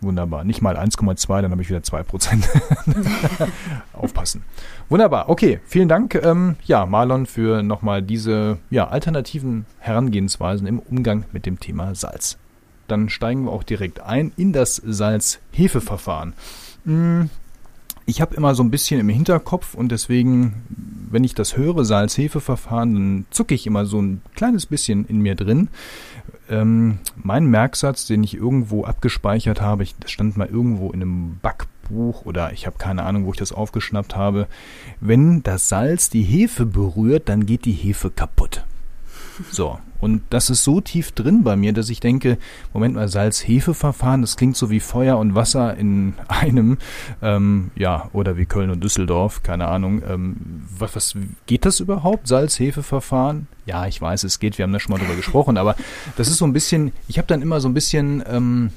Wunderbar. 0.04 0.44
Nicht 0.44 0.62
mal 0.62 0.78
1,2, 0.78 1.42
dann 1.42 1.52
habe 1.52 1.62
ich 1.62 1.70
wieder 1.70 1.82
2 1.82 2.04
Prozent. 2.04 2.48
Aufpassen. 3.94 4.44
Wunderbar. 4.90 5.30
Okay, 5.30 5.60
vielen 5.66 5.88
Dank, 5.88 6.16
ähm, 6.16 6.56
ja, 6.66 6.86
Marlon, 6.86 7.26
für 7.26 7.64
nochmal 7.64 8.02
diese 8.02 8.60
ja, 8.70 8.88
alternativen 8.90 9.66
Herangehensweisen 9.80 10.68
im 10.68 10.80
Umgang 10.80 11.26
mit 11.32 11.46
dem 11.46 11.60
Thema 11.60 11.96
Salz 11.96 12.38
dann 12.88 13.10
steigen 13.10 13.46
wir 13.46 13.52
auch 13.52 13.64
direkt 13.64 14.02
ein 14.02 14.32
in 14.38 14.54
das 14.54 14.76
Salz-Hefe-Verfahren. 14.76 16.34
Hm, 16.86 17.30
ich 18.06 18.22
habe 18.22 18.36
immer 18.36 18.54
so 18.54 18.64
ein 18.64 18.72
bisschen 18.72 19.00
im 19.00 19.10
Hinterkopf 19.10 19.74
und 19.74 19.90
deswegen, 19.92 20.64
wenn 21.10 21.24
ich 21.24 21.34
das 21.34 21.56
höre, 21.56 21.86
Salz-Hefe-Verfahren, 21.86 22.94
dann 22.94 23.26
zucke 23.32 23.56
ich 23.56 23.66
immer 23.66 23.86
so 23.86 24.02
ein 24.02 24.22
kleines 24.36 24.66
bisschen 24.66 25.06
in 25.06 25.20
mir 25.20 25.36
drin. 25.36 25.70
Ähm, 26.50 27.00
mein 27.16 27.46
Merksatz, 27.46 28.06
den 28.06 28.24
ich 28.24 28.36
irgendwo 28.36 28.84
abgespeichert 28.84 29.62
habe, 29.62 29.84
ich, 29.84 29.96
das 30.00 30.12
stand 30.12 30.38
mal 30.38 30.48
irgendwo 30.48 30.92
in 30.92 31.02
einem 31.02 31.40
Backbuch 31.42 32.26
oder 32.26 32.52
ich 32.52 32.66
habe 32.66 32.78
keine 32.78 33.04
Ahnung, 33.04 33.26
wo 33.26 33.32
ich 33.32 33.38
das 33.38 33.52
aufgeschnappt 33.52 34.16
habe. 34.16 34.48
Wenn 35.00 35.44
das 35.44 35.70
Salz 35.70 36.10
die 36.10 36.24
Hefe 36.24 36.66
berührt, 36.66 37.30
dann 37.30 37.46
geht 37.46 37.66
die 37.66 37.72
Hefe 37.72 38.12
kaputt. 38.12 38.66
So, 39.50 39.80
und 40.04 40.22
das 40.30 40.50
ist 40.50 40.66
so 40.66 40.82
tief 40.82 41.14
drin 41.14 41.44
bei 41.44 41.56
mir, 41.56 41.72
dass 41.72 41.90
ich 41.90 42.02
denke, 42.02 42.38
Moment 42.74 42.96
mal, 42.96 43.08
Salz-Hefe-Verfahren, 43.08 44.20
das 44.20 44.36
klingt 44.36 44.58
so 44.58 44.70
wie 44.70 44.82
Feuer 44.82 45.18
und 45.18 45.34
Wasser 45.34 45.78
in 45.78 46.16
einem, 46.28 46.78
ähm, 47.22 47.72
ja, 47.78 48.10
oder 48.12 48.36
wie 48.36 48.46
Köln 48.46 48.70
und 48.70 48.84
Düsseldorf, 48.84 49.44
keine 49.44 49.70
Ahnung. 49.70 50.02
Ähm, 50.06 50.36
was, 50.78 50.94
was 50.98 51.16
geht 51.46 51.64
das 51.64 51.80
überhaupt, 51.80 52.28
Salz-Hefe-Verfahren? 52.28 53.48
Ja, 53.66 53.88
ich 53.88 54.02
weiß, 54.02 54.26
es 54.26 54.40
geht, 54.40 54.58
wir 54.58 54.64
haben 54.64 54.74
da 54.74 54.82
schon 54.82 54.92
mal 54.92 55.00
drüber 55.00 55.16
gesprochen, 55.16 55.58
aber 55.58 55.78
das 56.18 56.28
ist 56.28 56.38
so 56.38 56.46
ein 56.46 56.52
bisschen, 56.52 56.92
ich 57.08 57.18
habe 57.18 57.28
dann 57.28 57.42
immer 57.42 57.62
so 57.62 57.70
ein 57.70 57.74
bisschen, 57.74 58.26
ähm, 58.28 58.72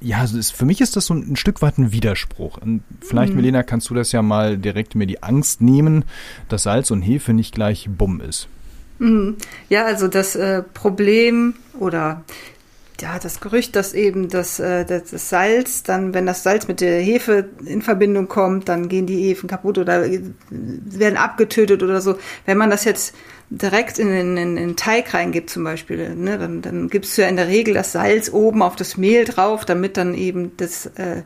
ja, 0.00 0.24
ist, 0.24 0.52
für 0.52 0.64
mich 0.64 0.80
ist 0.80 0.96
das 0.96 1.06
so 1.06 1.14
ein, 1.14 1.32
ein 1.32 1.36
Stück 1.36 1.62
weit 1.62 1.78
ein 1.78 1.92
Widerspruch. 1.92 2.58
Und 2.58 2.82
vielleicht, 3.00 3.30
mhm. 3.30 3.36
Milena, 3.36 3.62
kannst 3.62 3.90
du 3.90 3.94
das 3.94 4.10
ja 4.10 4.22
mal 4.22 4.58
direkt 4.58 4.96
mir 4.96 5.06
die 5.06 5.22
Angst 5.22 5.60
nehmen, 5.60 6.04
dass 6.48 6.64
Salz 6.64 6.90
und 6.90 7.02
Hefe 7.02 7.32
nicht 7.32 7.54
gleich 7.54 7.88
Bumm 7.88 8.20
ist. 8.20 8.48
Mhm. 8.98 9.36
Ja, 9.68 9.84
also 9.84 10.08
das 10.08 10.36
äh, 10.36 10.62
Problem 10.62 11.54
oder 11.78 12.24
ja, 13.00 13.18
das 13.20 13.38
Gerücht, 13.38 13.76
dass 13.76 13.94
eben 13.94 14.28
das, 14.28 14.58
äh, 14.58 14.84
das 14.84 15.28
Salz, 15.28 15.84
dann, 15.84 16.14
wenn 16.14 16.26
das 16.26 16.42
Salz 16.42 16.66
mit 16.66 16.80
der 16.80 17.00
Hefe 17.00 17.48
in 17.64 17.80
Verbindung 17.80 18.26
kommt, 18.26 18.68
dann 18.68 18.88
gehen 18.88 19.06
die 19.06 19.22
Hefen 19.22 19.48
kaputt 19.48 19.78
oder 19.78 20.04
werden 20.50 21.16
abgetötet 21.16 21.82
oder 21.84 22.00
so. 22.00 22.18
Wenn 22.44 22.58
man 22.58 22.70
das 22.70 22.84
jetzt 22.84 23.14
direkt 23.50 24.00
in 24.00 24.08
den, 24.08 24.36
in 24.36 24.56
den 24.56 24.76
Teig 24.76 25.14
reingibt 25.14 25.48
zum 25.48 25.62
Beispiel, 25.62 26.14
ne, 26.16 26.38
dann, 26.38 26.60
dann 26.60 26.88
gibst 26.88 27.16
du 27.16 27.22
ja 27.22 27.28
in 27.28 27.36
der 27.36 27.46
Regel 27.46 27.74
das 27.74 27.92
Salz 27.92 28.30
oben 28.32 28.62
auf 28.62 28.74
das 28.74 28.96
Mehl 28.96 29.24
drauf, 29.24 29.64
damit 29.64 29.96
dann 29.96 30.14
eben 30.14 30.56
das 30.56 30.86
äh, 30.96 31.22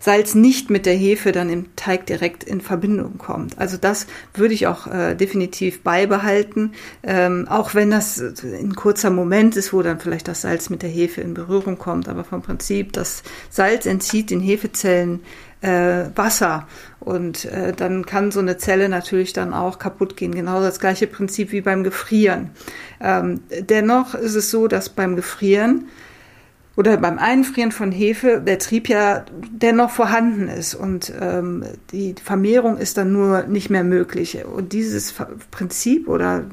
Salz 0.00 0.34
nicht 0.34 0.70
mit 0.70 0.86
der 0.86 0.94
Hefe 0.94 1.32
dann 1.32 1.50
im 1.50 1.74
Teig 1.76 2.06
direkt 2.06 2.44
in 2.44 2.60
Verbindung 2.60 3.18
kommt. 3.18 3.58
Also 3.58 3.76
das 3.76 4.06
würde 4.34 4.54
ich 4.54 4.66
auch 4.66 4.86
äh, 4.86 5.14
definitiv 5.14 5.82
beibehalten, 5.82 6.72
ähm, 7.02 7.46
auch 7.48 7.74
wenn 7.74 7.90
das 7.90 8.20
ein 8.20 8.74
kurzer 8.74 9.10
Moment 9.10 9.56
ist, 9.56 9.72
wo 9.72 9.82
dann 9.82 10.00
vielleicht 10.00 10.28
das 10.28 10.42
Salz 10.42 10.70
mit 10.70 10.82
der 10.82 10.90
Hefe 10.90 11.20
in 11.20 11.34
Berührung 11.34 11.78
kommt. 11.78 12.08
Aber 12.08 12.24
vom 12.24 12.42
Prinzip, 12.42 12.92
das 12.92 13.22
Salz 13.50 13.86
entzieht 13.86 14.30
den 14.30 14.40
Hefezellen 14.40 15.20
äh, 15.62 16.04
Wasser 16.14 16.66
und 17.00 17.46
äh, 17.46 17.72
dann 17.72 18.04
kann 18.04 18.30
so 18.30 18.40
eine 18.40 18.56
Zelle 18.56 18.88
natürlich 18.88 19.32
dann 19.32 19.54
auch 19.54 19.78
kaputt 19.78 20.16
gehen. 20.16 20.34
Genau 20.34 20.60
das 20.60 20.80
gleiche 20.80 21.06
Prinzip 21.06 21.52
wie 21.52 21.60
beim 21.60 21.82
Gefrieren. 21.82 22.50
Ähm, 23.00 23.40
dennoch 23.50 24.14
ist 24.14 24.34
es 24.34 24.50
so, 24.50 24.68
dass 24.68 24.88
beim 24.88 25.16
Gefrieren 25.16 25.88
oder 26.76 26.98
beim 26.98 27.18
Einfrieren 27.18 27.72
von 27.72 27.90
Hefe 27.90 28.40
der 28.40 28.58
Trieb 28.58 28.88
ja 28.88 29.24
dennoch 29.50 29.90
vorhanden 29.90 30.48
ist 30.48 30.74
und 30.74 31.10
ähm, 31.18 31.64
die 31.90 32.14
Vermehrung 32.22 32.76
ist 32.76 32.98
dann 32.98 33.12
nur 33.12 33.44
nicht 33.44 33.70
mehr 33.70 33.82
möglich. 33.82 34.44
Und 34.44 34.74
dieses 34.74 35.14
Prinzip 35.50 36.06
oder 36.06 36.44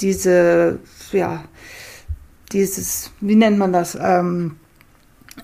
diese, 0.00 0.80
ja, 1.12 1.44
dieses, 2.50 3.12
wie 3.20 3.36
nennt 3.36 3.58
man 3.58 3.72
das? 3.72 3.96
Ähm, 4.00 4.56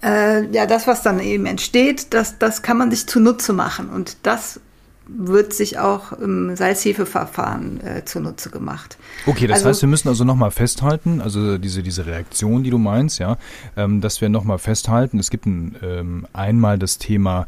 äh, 0.02 0.44
ja, 0.50 0.66
das, 0.66 0.88
was 0.88 1.02
dann 1.02 1.20
eben 1.20 1.46
entsteht, 1.46 2.12
das, 2.12 2.38
das 2.38 2.62
kann 2.62 2.76
man 2.76 2.90
sich 2.90 3.06
zunutze 3.06 3.52
machen. 3.52 3.88
Und 3.88 4.16
das 4.24 4.60
wird 5.08 5.54
sich 5.54 5.78
auch 5.78 6.12
im 6.12 6.54
Salzhefeverfahren 6.54 7.80
äh, 7.80 8.04
zunutze 8.04 8.50
gemacht. 8.50 8.98
Okay, 9.26 9.46
das 9.46 9.58
also, 9.58 9.70
heißt, 9.70 9.82
wir 9.82 9.88
müssen 9.88 10.08
also 10.08 10.24
nochmal 10.24 10.50
festhalten, 10.50 11.20
also 11.20 11.58
diese, 11.58 11.82
diese 11.82 12.06
Reaktion, 12.06 12.62
die 12.62 12.70
du 12.70 12.78
meinst, 12.78 13.18
ja, 13.18 13.38
ähm, 13.76 14.00
dass 14.00 14.20
wir 14.20 14.28
nochmal 14.28 14.58
festhalten, 14.58 15.18
es 15.18 15.30
gibt 15.30 15.46
ein, 15.46 15.76
ähm, 15.82 16.26
einmal 16.32 16.78
das 16.78 16.98
Thema, 16.98 17.46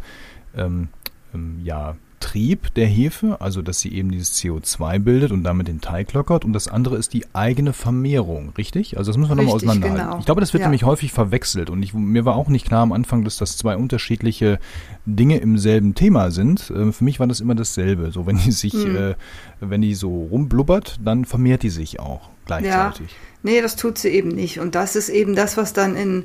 ähm, 0.57 0.89
ähm 1.35 1.61
ja, 1.63 1.97
Trieb 2.21 2.73
der 2.75 2.87
Hefe, 2.87 3.39
also 3.41 3.63
dass 3.63 3.81
sie 3.81 3.93
eben 3.93 4.11
dieses 4.13 4.35
CO2 4.35 4.99
bildet 4.99 5.33
und 5.33 5.43
damit 5.43 5.69
den 5.69 5.81
Teig 5.81 6.13
lockert. 6.13 6.45
Und 6.45 6.53
das 6.53 6.69
andere 6.69 6.97
ist 6.97 7.15
die 7.15 7.25
eigene 7.33 7.73
Vermehrung, 7.73 8.53
richtig? 8.57 8.99
Also 8.99 9.11
das 9.11 9.17
müssen 9.17 9.31
wir 9.31 9.37
nochmal 9.37 9.55
auseinanderhalten. 9.55 10.07
Genau. 10.07 10.19
Ich 10.19 10.27
glaube, 10.27 10.41
das 10.41 10.53
wird 10.53 10.61
ja. 10.61 10.69
nämlich 10.69 10.85
häufig 10.85 11.13
verwechselt. 11.13 11.71
Und 11.71 11.83
ich, 11.83 11.95
mir 11.95 12.27
war 12.27 12.37
auch 12.37 12.49
nicht 12.49 12.67
klar 12.67 12.83
am 12.83 12.93
Anfang, 12.93 13.25
dass 13.25 13.39
das 13.39 13.57
zwei 13.57 13.77
unterschiedliche 13.77 14.61
Dinge 15.07 15.39
im 15.39 15.59
selben 15.59 15.95
Thema 15.95 16.31
sind. 16.31 16.71
Äh, 16.71 16.93
für 16.93 17.05
mich 17.05 17.19
war 17.19 17.27
das 17.27 17.41
immer 17.41 17.55
dasselbe. 17.55 18.13
So, 18.13 18.27
wenn 18.27 18.37
die 18.37 18.53
sich, 18.53 18.75
hm. 18.75 18.97
äh, 18.97 19.15
wenn 19.61 19.81
die 19.81 19.95
so 19.95 20.25
rumblubbert, 20.31 21.01
dann 21.03 21.25
vermehrt 21.25 21.63
die 21.63 21.71
sich 21.71 22.01
auch 22.01 22.29
gleichzeitig. 22.45 23.11
Ja. 23.11 23.17
Nee, 23.43 23.63
das 23.63 23.77
tut 23.77 23.97
sie 23.97 24.09
eben 24.11 24.29
nicht. 24.29 24.61
Und 24.61 24.75
das 24.75 24.95
ist 24.95 25.09
eben 25.09 25.35
das, 25.35 25.57
was 25.57 25.73
dann 25.73 25.97
in 25.97 26.25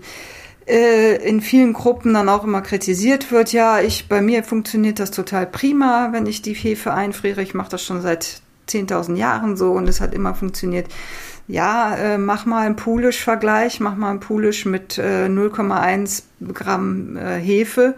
in 0.65 1.41
vielen 1.41 1.73
Gruppen 1.73 2.13
dann 2.13 2.27
auch 2.27 2.43
immer 2.43 2.61
kritisiert 2.61 3.31
wird, 3.31 3.53
ja, 3.53 3.81
ich 3.81 4.07
bei 4.07 4.19
mir 4.19 4.43
funktioniert 4.43 4.99
das 4.99 5.11
total 5.11 5.45
prima, 5.45 6.09
wenn 6.11 6.25
ich 6.25 6.41
die 6.41 6.53
Hefe 6.53 6.91
einfriere. 6.91 7.43
Ich 7.43 7.53
mache 7.53 7.69
das 7.69 7.83
schon 7.83 8.01
seit 8.01 8.41
10.000 8.67 9.15
Jahren 9.15 9.57
so 9.57 9.71
und 9.73 9.87
es 9.87 10.01
hat 10.01 10.13
immer 10.13 10.33
funktioniert. 10.33 10.87
Ja, 11.47 11.95
äh, 11.95 12.17
mach 12.17 12.47
mal 12.47 12.65
einen 12.65 12.75
Poolish-Vergleich, 12.75 13.79
mach 13.79 13.95
mal 13.95 14.09
einen 14.09 14.19
Poolish 14.19 14.65
mit 14.65 14.97
äh, 14.97 15.27
0,1 15.27 16.23
Gramm 16.51 17.17
äh, 17.17 17.39
Hefe 17.39 17.95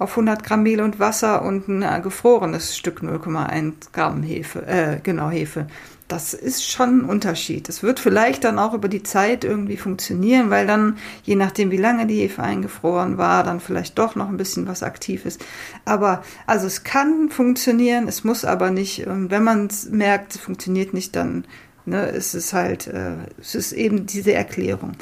auf 0.00 0.10
100 0.12 0.42
Gramm 0.42 0.62
Mehl 0.64 0.80
und 0.80 0.98
Wasser 0.98 1.42
und 1.42 1.68
ein 1.68 1.82
äh, 1.82 2.00
gefrorenes 2.02 2.76
Stück 2.76 3.02
0,1 3.02 3.92
Gramm 3.92 4.22
Hefe, 4.24 4.66
äh, 4.66 4.98
genau 5.02 5.30
Hefe 5.30 5.66
das 6.10 6.34
ist 6.34 6.68
schon 6.68 6.98
ein 6.98 7.04
Unterschied. 7.04 7.68
Das 7.68 7.82
wird 7.82 8.00
vielleicht 8.00 8.44
dann 8.44 8.58
auch 8.58 8.74
über 8.74 8.88
die 8.88 9.02
Zeit 9.02 9.44
irgendwie 9.44 9.76
funktionieren, 9.76 10.50
weil 10.50 10.66
dann, 10.66 10.98
je 11.22 11.36
nachdem, 11.36 11.70
wie 11.70 11.76
lange 11.76 12.06
die 12.06 12.20
Hefe 12.20 12.42
eingefroren 12.42 13.16
war, 13.16 13.44
dann 13.44 13.60
vielleicht 13.60 13.98
doch 13.98 14.16
noch 14.16 14.28
ein 14.28 14.36
bisschen 14.36 14.66
was 14.66 14.82
aktiv 14.82 15.24
ist. 15.24 15.44
Aber 15.84 16.22
also 16.46 16.66
es 16.66 16.82
kann 16.82 17.30
funktionieren, 17.30 18.08
es 18.08 18.24
muss 18.24 18.44
aber 18.44 18.70
nicht. 18.70 19.06
Und 19.06 19.30
wenn 19.30 19.44
man 19.44 19.68
merkt, 19.90 20.34
es 20.34 20.40
funktioniert 20.40 20.94
nicht, 20.94 21.14
dann 21.14 21.44
ne, 21.90 22.06
ist 22.06 22.34
es 22.34 22.52
halt, 22.52 22.86
äh, 22.86 23.16
es 23.40 23.54
ist 23.54 23.72
eben 23.72 24.06
diese 24.06 24.32
Erklärung. 24.32 24.92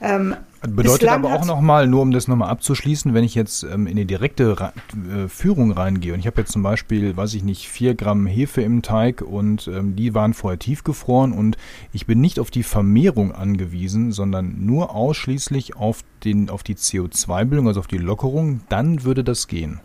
Ähm, 0.00 0.34
Bedeutet 0.62 1.08
aber 1.08 1.32
auch 1.32 1.46
nochmal, 1.46 1.86
nur 1.86 2.02
um 2.02 2.10
das 2.10 2.28
nochmal 2.28 2.50
abzuschließen, 2.50 3.14
wenn 3.14 3.24
ich 3.24 3.34
jetzt 3.34 3.62
ähm, 3.62 3.86
in 3.86 3.96
die 3.96 4.04
direkte 4.04 4.60
Ra 4.60 4.72
äh, 4.92 5.26
Führung 5.28 5.72
reingehe 5.72 6.12
und 6.12 6.20
ich 6.20 6.26
habe 6.26 6.42
jetzt 6.42 6.52
zum 6.52 6.62
Beispiel, 6.62 7.16
weiß 7.16 7.32
ich 7.32 7.42
nicht, 7.42 7.68
vier 7.68 7.94
Gramm 7.94 8.26
Hefe 8.26 8.60
im 8.60 8.82
Teig 8.82 9.22
und 9.22 9.68
ähm, 9.68 9.96
die 9.96 10.14
waren 10.14 10.34
vorher 10.34 10.58
tiefgefroren 10.58 11.32
und 11.32 11.56
ich 11.92 12.06
bin 12.06 12.20
nicht 12.20 12.38
auf 12.38 12.50
die 12.50 12.62
Vermehrung 12.62 13.32
angewiesen, 13.32 14.12
sondern 14.12 14.66
nur 14.66 14.94
ausschließlich 14.94 15.76
auf, 15.76 16.02
den, 16.24 16.50
auf 16.50 16.62
die 16.62 16.74
CO2-Bildung, 16.74 17.68
also 17.68 17.80
auf 17.80 17.86
die 17.86 17.98
Lockerung, 17.98 18.60
dann 18.68 19.04
würde 19.04 19.24
das 19.24 19.48
gehen. 19.48 19.80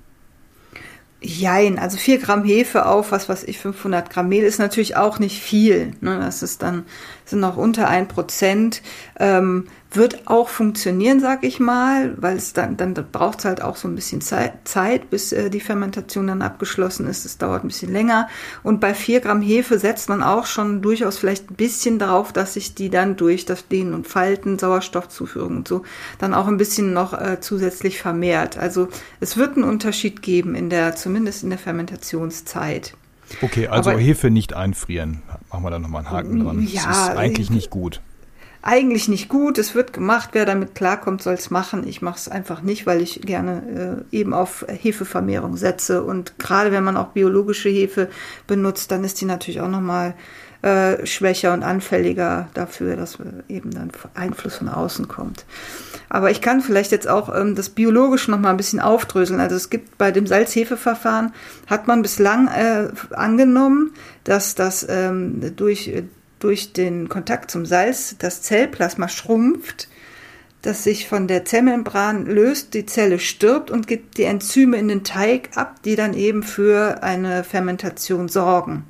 Jein, 1.26 1.80
also 1.80 1.98
vier 1.98 2.20
Gramm 2.20 2.44
Hefe 2.44 2.86
auf, 2.86 3.12
was 3.12 3.28
weiß 3.30 3.44
ich, 3.46 3.60
500 3.60 4.10
Gramm 4.10 4.30
Mehl 4.30 4.44
ist 4.44 4.60
natürlich 4.60 4.96
auch 4.96 5.20
nicht 5.20 5.42
viel. 5.42 5.94
Ne? 6.02 6.20
Das 6.20 6.44
ist 6.44 6.62
dann, 6.62 6.86
sind 7.26 7.40
noch 7.40 7.58
unter 7.58 7.88
ein 7.88 8.08
Prozent. 8.08 8.82
Ähm, 9.20 9.68
wird 9.96 10.28
auch 10.28 10.50
funktionieren, 10.50 11.20
sag 11.20 11.44
ich 11.44 11.60
mal, 11.60 12.14
weil 12.18 12.38
es 12.38 12.54
dann, 12.54 12.78
dann 12.78 12.94
braucht 12.94 13.40
es 13.40 13.46
halt 13.46 13.62
auch 13.62 13.76
so 13.76 13.88
ein 13.88 13.96
bisschen 13.96 14.22
Zeit, 14.22 14.54
Zeit 14.66 15.10
bis 15.10 15.32
äh, 15.32 15.50
die 15.50 15.60
Fermentation 15.60 16.28
dann 16.28 16.42
abgeschlossen 16.42 17.08
ist. 17.08 17.26
Es 17.26 17.38
dauert 17.38 17.64
ein 17.64 17.68
bisschen 17.68 17.92
länger. 17.92 18.28
Und 18.64 18.80
bei 18.80 18.94
vier 18.94 19.20
Gramm 19.20 19.42
Hefe 19.42 19.80
setzt 19.80 20.10
man 20.10 20.24
auch 20.24 20.46
schon 20.46 20.82
durchaus 20.82 21.18
vielleicht 21.18 21.52
ein 21.52 21.56
bisschen 21.56 22.00
darauf, 22.00 22.34
dass 22.34 22.54
sich 22.54 22.76
die 22.76 22.90
dann 22.90 23.16
durch 23.16 23.46
das 23.46 23.68
Dehnen 23.68 23.94
und 23.94 24.08
Falten, 24.08 24.60
Sauerstoffzuführung 24.60 25.58
und 25.58 25.68
so 25.68 25.84
dann 26.20 26.34
auch 26.34 26.48
ein 26.48 26.58
bisschen 26.58 26.94
noch 26.94 27.14
äh, 27.14 27.40
zusätzlich 27.40 28.00
vermehrt. 28.00 28.58
Also 28.58 28.88
es 29.20 29.38
wird 29.38 29.56
einen 29.56 29.64
Unterschied 29.64 30.22
geben 30.22 30.56
in 30.56 30.70
der, 30.70 30.96
zumindest 30.96 31.44
in 31.44 31.50
der 31.50 31.60
Fermentationszeit. 31.60 32.96
Okay, 33.42 33.68
also 33.68 33.92
Aber, 33.92 34.00
Hefe 34.00 34.30
nicht 34.30 34.54
einfrieren. 34.54 35.22
Machen 35.52 35.64
wir 35.64 35.72
da 35.72 35.80
nochmal 35.80 36.06
einen 36.06 36.12
Haken 36.12 36.44
dran. 36.44 36.68
Ja, 36.68 36.84
das 36.88 36.98
ist 36.98 37.18
eigentlich 37.18 37.50
nicht 37.50 37.70
gut 37.70 38.02
eigentlich 38.66 39.08
nicht 39.08 39.30
gut. 39.30 39.60
Es 39.60 39.76
wird 39.76 39.94
gemacht. 39.94 40.30
Wer 40.34 40.46
damit 40.46 40.74
klarkommt, 40.74 41.22
soll 41.22 41.36
es 41.36 41.52
machen. 41.52 41.88
Ich 41.88 42.02
mache 42.02 42.18
es 42.18 42.28
einfach 42.28 42.64
nicht, 42.64 42.88
weil 42.88 43.00
ich 43.00 43.22
gerne 43.22 44.06
äh, 44.12 44.18
eben 44.18 44.34
auf 44.34 44.66
Hefevermehrung 44.68 45.56
setze. 45.56 46.04
Und 46.04 46.40
gerade 46.40 46.72
wenn 46.72 46.84
man 46.84 46.98
auch 46.98 47.10
biologische 47.10 47.70
Hefe 47.70 48.10
benutzt, 48.48 48.90
dann 48.92 49.04
ist 49.04 49.22
die 49.22 49.26
natürlich 49.26 49.62
auch 49.62 49.70
nochmal 49.70 50.16
äh, 50.64 51.06
schwächer 51.06 51.54
und 51.54 51.62
anfälliger 51.62 52.50
dafür, 52.56 52.96
dass 52.96 53.20
eben 53.48 53.70
dann 53.70 53.92
Einfluss 54.16 54.56
von 54.56 54.70
außen 54.70 55.08
kommt. 55.08 55.46
Aber 56.10 56.32
ich 56.32 56.42
kann 56.42 56.62
vielleicht 56.62 56.92
jetzt 56.92 57.08
auch 57.08 57.34
ähm, 57.36 57.54
das 57.54 57.70
biologisch 57.70 58.28
noch 58.28 58.40
mal 58.40 58.50
ein 58.50 58.58
bisschen 58.58 58.80
aufdröseln. 58.80 59.40
Also 59.40 59.56
es 59.56 59.70
gibt 59.70 60.00
bei 60.00 60.10
dem 60.10 60.26
Salzhefeverfahren 60.26 61.34
hat 61.68 61.86
man 61.86 62.02
bislang 62.02 62.48
äh, 62.48 62.88
angenommen, 63.12 63.94
dass 64.24 64.56
das 64.56 64.84
ähm, 64.90 65.56
durch 65.56 66.04
durch 66.40 66.74
den 66.74 67.10
Kontakt 67.10 67.52
zum 67.52 67.66
Salz 67.66 68.16
das 68.18 68.42
Zellplasma 68.42 69.08
schrumpft, 69.08 69.88
das 70.62 70.84
sich 70.84 71.08
von 71.08 71.28
der 71.28 71.46
Zellmembran 71.46 72.26
löst, 72.26 72.74
die 72.74 72.86
Zelle 72.86 73.20
stirbt 73.20 73.70
und 73.70 73.88
gibt 73.88 74.18
die 74.18 74.24
Enzyme 74.24 74.78
in 74.78 74.88
den 74.88 75.04
Teig 75.04 75.50
ab, 75.56 75.84
die 75.84 75.96
dann 75.96 76.14
eben 76.14 76.42
für 76.42 77.04
eine 77.04 77.44
Fermentation 77.44 78.28
sorgen. 78.28 78.84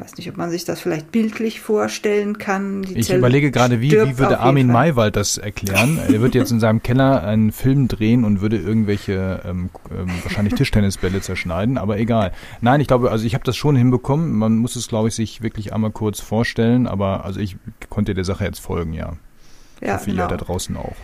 Ich 0.00 0.06
weiß 0.06 0.16
nicht, 0.16 0.30
ob 0.30 0.38
man 0.38 0.48
sich 0.50 0.64
das 0.64 0.80
vielleicht 0.80 1.12
bildlich 1.12 1.60
vorstellen 1.60 2.38
kann. 2.38 2.82
Die 2.82 2.96
ich 2.96 3.06
Zelle 3.08 3.18
überlege 3.18 3.50
gerade, 3.50 3.82
wie, 3.82 3.92
wie 3.92 4.18
würde 4.18 4.40
Armin 4.40 4.66
Maywald 4.66 5.14
das 5.14 5.36
erklären? 5.36 5.98
er 6.08 6.22
wird 6.22 6.34
jetzt 6.34 6.50
in 6.50 6.58
seinem 6.58 6.82
Keller 6.82 7.22
einen 7.22 7.52
Film 7.52 7.86
drehen 7.86 8.24
und 8.24 8.40
würde 8.40 8.56
irgendwelche 8.56 9.42
ähm, 9.44 9.68
ähm, 9.90 10.08
wahrscheinlich 10.22 10.54
Tischtennisbälle 10.54 11.20
zerschneiden, 11.20 11.76
aber 11.76 11.98
egal. 11.98 12.32
Nein, 12.62 12.80
ich 12.80 12.86
glaube, 12.86 13.10
also 13.10 13.26
ich 13.26 13.34
habe 13.34 13.44
das 13.44 13.58
schon 13.58 13.76
hinbekommen. 13.76 14.32
Man 14.32 14.56
muss 14.56 14.74
es, 14.74 14.88
glaube 14.88 15.08
ich, 15.08 15.14
sich 15.14 15.42
wirklich 15.42 15.74
einmal 15.74 15.90
kurz 15.90 16.20
vorstellen, 16.20 16.86
aber 16.86 17.26
also 17.26 17.38
ich 17.38 17.56
konnte 17.90 18.14
der 18.14 18.24
Sache 18.24 18.44
jetzt 18.44 18.60
folgen, 18.60 18.94
ja. 18.94 19.16
Ja, 19.82 19.86
ich 19.86 19.92
hoffe, 19.92 20.10
genau. 20.12 20.28
da 20.28 20.38
draußen 20.38 20.78
auch. 20.78 20.96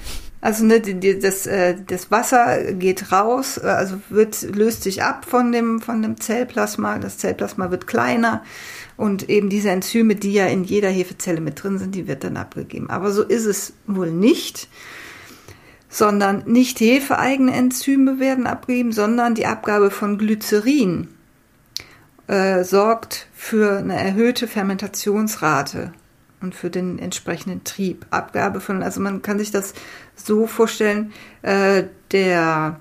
Also 0.47 0.65
ne, 0.65 0.81
das, 0.81 1.49
äh, 1.49 1.75
das 1.89 2.13
Wasser 2.13 2.73
geht 2.75 3.11
raus, 3.11 3.59
äh, 3.59 3.67
also 3.67 4.01
wird, 4.11 4.43
löst 4.43 4.85
sich 4.85 5.03
ab 5.03 5.27
von 5.29 5.51
dem, 5.51 5.81
von 5.81 6.03
dem 6.03 6.21
Zellplasma. 6.21 7.01
Das 7.01 7.19
Zellplasma 7.19 7.73
wird 7.73 7.89
kleiner 7.89 8.45
und 8.97 9.29
eben 9.29 9.49
diese 9.49 9.71
Enzyme, 9.71 10.15
die 10.15 10.35
ja 10.35 10.47
in 10.47 10.63
jeder 10.63 10.89
Hefezelle 10.89 11.41
mit 11.41 11.61
drin 11.61 11.79
sind, 11.79 11.97
die 11.97 12.07
wird 12.07 12.23
dann 12.23 12.37
abgegeben. 12.37 12.91
Aber 12.91 13.11
so 13.11 13.25
ist 13.25 13.45
es 13.45 13.73
wohl 13.89 14.13
nicht, 14.13 14.69
sondern 15.89 16.45
nicht 16.47 16.79
hefeeigene 16.79 17.53
Enzyme 17.53 18.21
werden 18.21 18.47
abgegeben, 18.47 18.93
sondern 18.93 19.35
die 19.35 19.47
Abgabe 19.47 19.91
von 19.91 20.17
Glycerin 20.17 21.09
äh, 22.29 22.63
sorgt 22.63 23.27
für 23.35 23.79
eine 23.79 23.97
erhöhte 23.97 24.47
Fermentationsrate 24.47 25.93
und 26.41 26.55
für 26.55 26.71
den 26.71 26.99
entsprechenden 26.99 27.65
Trieb. 27.65 28.07
Abgabe 28.11 28.61
von, 28.61 28.83
also 28.83 29.01
man 29.01 29.23
kann 29.23 29.39
sich 29.39 29.51
das 29.51 29.75
so 30.17 30.47
vorstellen, 30.47 31.13
äh, 31.43 31.85
der, 32.11 32.81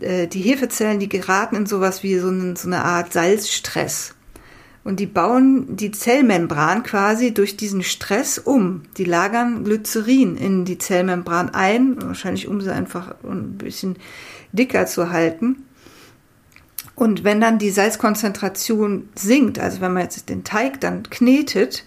äh, 0.00 0.26
die 0.26 0.40
Hefezellen, 0.40 1.00
die 1.00 1.08
geraten 1.08 1.56
in 1.56 1.66
sowas 1.66 2.02
wie 2.02 2.18
so, 2.18 2.28
eine, 2.28 2.56
so 2.56 2.68
eine 2.68 2.84
Art 2.84 3.12
Salzstress 3.12 4.14
Und 4.84 5.00
die 5.00 5.06
bauen 5.06 5.76
die 5.76 5.90
Zellmembran 5.90 6.82
quasi 6.82 7.34
durch 7.34 7.56
diesen 7.56 7.82
Stress 7.82 8.38
um. 8.38 8.82
Die 8.96 9.04
lagern 9.04 9.64
Glycerin 9.64 10.36
in 10.36 10.64
die 10.64 10.78
Zellmembran 10.78 11.50
ein, 11.50 12.00
wahrscheinlich 12.00 12.48
um 12.48 12.60
sie 12.60 12.72
einfach 12.72 13.16
ein 13.24 13.58
bisschen 13.58 13.96
dicker 14.52 14.86
zu 14.86 15.10
halten. 15.10 15.64
Und 16.94 17.22
wenn 17.22 17.40
dann 17.40 17.58
die 17.58 17.70
Salzkonzentration 17.70 19.08
sinkt, 19.14 19.58
also 19.58 19.80
wenn 19.80 19.92
man 19.92 20.02
jetzt 20.02 20.28
den 20.28 20.42
Teig 20.42 20.80
dann 20.80 21.04
knetet, 21.04 21.84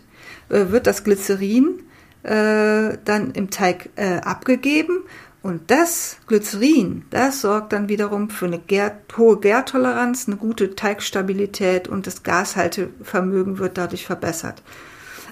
äh, 0.49 0.67
wird 0.69 0.87
das 0.87 1.03
Glycerin 1.03 1.83
äh, 2.23 2.97
dann 3.03 3.31
im 3.31 3.49
Teig 3.49 3.89
äh, 3.95 4.17
abgegeben 4.17 5.03
und 5.43 5.71
das 5.71 6.17
Glycerin, 6.27 7.03
das 7.09 7.41
sorgt 7.41 7.73
dann 7.73 7.89
wiederum 7.89 8.29
für 8.29 8.45
eine 8.45 8.59
Gär, 8.59 8.99
hohe 9.17 9.39
Gärtoleranz, 9.39 10.27
eine 10.27 10.37
gute 10.37 10.75
Teigstabilität 10.75 11.87
und 11.87 12.05
das 12.05 12.21
Gashaltevermögen 12.21 13.57
wird 13.57 13.77
dadurch 13.77 14.05
verbessert. 14.05 14.61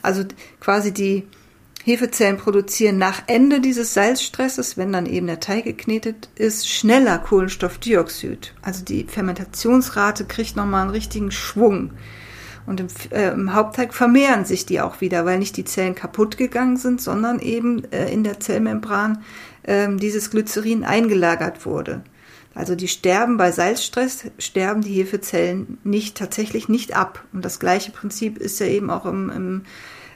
Also 0.01 0.23
quasi 0.59 0.91
die 0.91 1.27
Hefezellen 1.83 2.37
produzieren 2.37 2.97
nach 2.97 3.23
Ende 3.27 3.61
dieses 3.61 3.93
Salzstresses, 3.93 4.77
wenn 4.77 4.91
dann 4.91 5.05
eben 5.05 5.27
der 5.27 5.39
Teig 5.39 5.63
geknetet 5.65 6.29
ist, 6.35 6.67
schneller 6.67 7.19
Kohlenstoffdioxid. 7.19 8.53
Also 8.61 8.83
die 8.83 9.05
Fermentationsrate 9.05 10.25
kriegt 10.25 10.55
nochmal 10.55 10.83
einen 10.83 10.91
richtigen 10.91 11.31
Schwung. 11.31 11.91
Und 12.69 12.79
im, 12.79 12.87
äh, 13.09 13.31
im, 13.31 13.55
Hauptteig 13.55 13.95
vermehren 13.95 14.45
sich 14.45 14.63
die 14.63 14.79
auch 14.79 15.01
wieder, 15.01 15.25
weil 15.25 15.39
nicht 15.39 15.57
die 15.57 15.65
Zellen 15.65 15.95
kaputt 15.95 16.37
gegangen 16.37 16.77
sind, 16.77 17.01
sondern 17.01 17.39
eben 17.39 17.91
äh, 17.91 18.13
in 18.13 18.23
der 18.23 18.39
Zellmembran 18.39 19.23
äh, 19.63 19.87
dieses 19.95 20.29
Glycerin 20.29 20.83
eingelagert 20.83 21.65
wurde. 21.65 22.03
Also 22.53 22.75
die 22.75 22.87
sterben 22.87 23.37
bei 23.37 23.51
Salzstress, 23.51 24.25
sterben 24.37 24.81
die 24.81 24.93
Hefezellen 24.93 25.79
nicht 25.83 26.15
tatsächlich 26.15 26.69
nicht 26.69 26.95
ab. 26.95 27.23
Und 27.33 27.43
das 27.43 27.59
gleiche 27.59 27.89
Prinzip 27.91 28.37
ist 28.37 28.59
ja 28.59 28.67
eben 28.67 28.91
auch 28.91 29.07
im, 29.07 29.63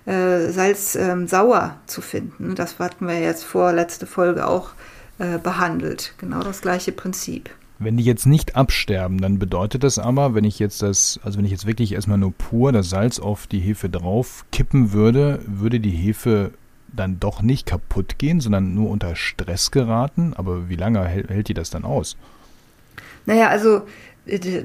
im 0.05 0.11
äh, 0.13 0.51
Salz 0.51 0.93
ähm, 0.93 1.27
sauer 1.27 1.77
zu 1.87 2.01
finden. 2.01 2.53
Das 2.53 2.77
hatten 2.77 3.07
wir 3.07 3.19
jetzt 3.19 3.43
vor 3.43 3.73
letzte 3.73 4.05
Folge 4.05 4.45
auch 4.45 4.73
äh, 5.17 5.39
behandelt. 5.39 6.13
Genau 6.19 6.43
das 6.43 6.61
gleiche 6.61 6.91
Prinzip. 6.91 7.49
Wenn 7.79 7.97
die 7.97 8.03
jetzt 8.03 8.25
nicht 8.25 8.55
absterben, 8.55 9.19
dann 9.19 9.39
bedeutet 9.39 9.83
das 9.83 9.99
aber, 9.99 10.35
wenn 10.35 10.43
ich 10.43 10.59
jetzt 10.59 10.81
das, 10.81 11.19
also 11.23 11.37
wenn 11.37 11.45
ich 11.45 11.51
jetzt 11.51 11.65
wirklich 11.65 11.93
erstmal 11.93 12.17
nur 12.17 12.31
pur 12.31 12.71
das 12.71 12.89
Salz 12.89 13.19
auf 13.19 13.47
die 13.47 13.59
Hefe 13.59 13.89
drauf 13.89 14.45
kippen 14.51 14.93
würde, 14.93 15.41
würde 15.45 15.79
die 15.79 15.91
Hefe 15.91 16.51
dann 16.95 17.19
doch 17.19 17.41
nicht 17.41 17.65
kaputt 17.65 18.19
gehen, 18.19 18.39
sondern 18.39 18.75
nur 18.75 18.89
unter 18.89 19.15
Stress 19.15 19.71
geraten. 19.71 20.33
Aber 20.35 20.69
wie 20.69 20.75
lange 20.75 21.03
hält, 21.03 21.29
hält 21.29 21.47
die 21.47 21.53
das 21.53 21.71
dann 21.71 21.83
aus? 21.83 22.15
Naja, 23.25 23.49
also 23.49 23.81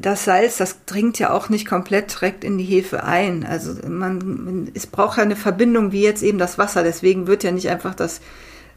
das 0.01 0.25
Salz, 0.25 0.59
das 0.59 0.85
dringt 0.85 1.19
ja 1.19 1.31
auch 1.31 1.49
nicht 1.49 1.67
komplett 1.67 2.13
direkt 2.13 2.45
in 2.45 2.59
die 2.59 2.65
Hefe 2.65 3.03
ein. 3.03 3.45
Also 3.45 3.75
man, 3.89 4.71
es 4.75 4.87
braucht 4.87 5.17
ja 5.17 5.25
eine 5.25 5.37
Verbindung 5.37 5.91
wie 5.91 6.03
jetzt 6.03 6.23
eben 6.23 6.39
das 6.39 6.59
Wasser. 6.59 6.85
Deswegen 6.85 7.27
wird 7.27 7.43
ja 7.43 7.51
nicht 7.51 7.69
einfach 7.69 7.95
das, 7.95 8.21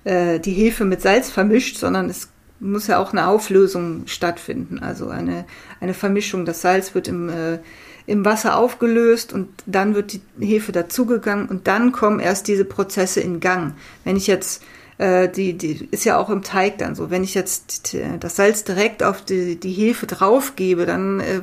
äh, 0.06 0.40
die 0.40 0.54
Hefe 0.54 0.86
mit 0.86 1.02
Salz 1.02 1.30
vermischt, 1.30 1.78
sondern 1.78 2.10
es 2.10 2.30
muss 2.62 2.88
ja 2.88 3.00
auch 3.00 3.12
eine 3.12 3.28
Auflösung 3.28 4.04
stattfinden, 4.06 4.80
also 4.80 5.10
eine, 5.10 5.46
eine 5.80 5.94
Vermischung. 5.94 6.46
Das 6.46 6.62
Salz 6.62 6.96
wird 6.96 7.08
im, 7.08 7.30
äh, 7.30 7.60
im 8.06 8.24
Wasser 8.24 8.58
aufgelöst 8.58 9.34
und 9.34 9.50
dann 9.66 9.96
wird 9.96 10.14
die 10.14 10.22
Hefe 10.40 10.72
dazugegangen 10.72 11.50
und 11.50 11.68
dann 11.68 11.92
kommen 11.92 12.20
erst 12.20 12.48
diese 12.48 12.66
Prozesse 12.66 13.20
in 13.20 13.40
Gang. 13.40 13.74
Wenn 14.04 14.16
ich 14.16 14.28
jetzt 14.28 14.64
äh, 15.02 15.30
die, 15.30 15.58
die 15.58 15.88
ist 15.90 16.06
ja 16.06 16.20
auch 16.20 16.30
im 16.30 16.44
Teig 16.44 16.78
dann 16.78 16.94
so. 16.94 17.10
Wenn 17.10 17.24
ich 17.24 17.34
jetzt 17.34 17.98
das 18.20 18.36
Salz 18.36 18.64
direkt 18.64 19.02
auf 19.02 19.26
die, 19.26 19.60
die 19.60 19.72
Hefe 19.72 20.06
draufgebe, 20.06 20.86
dann 20.86 21.20
äh, 21.20 21.42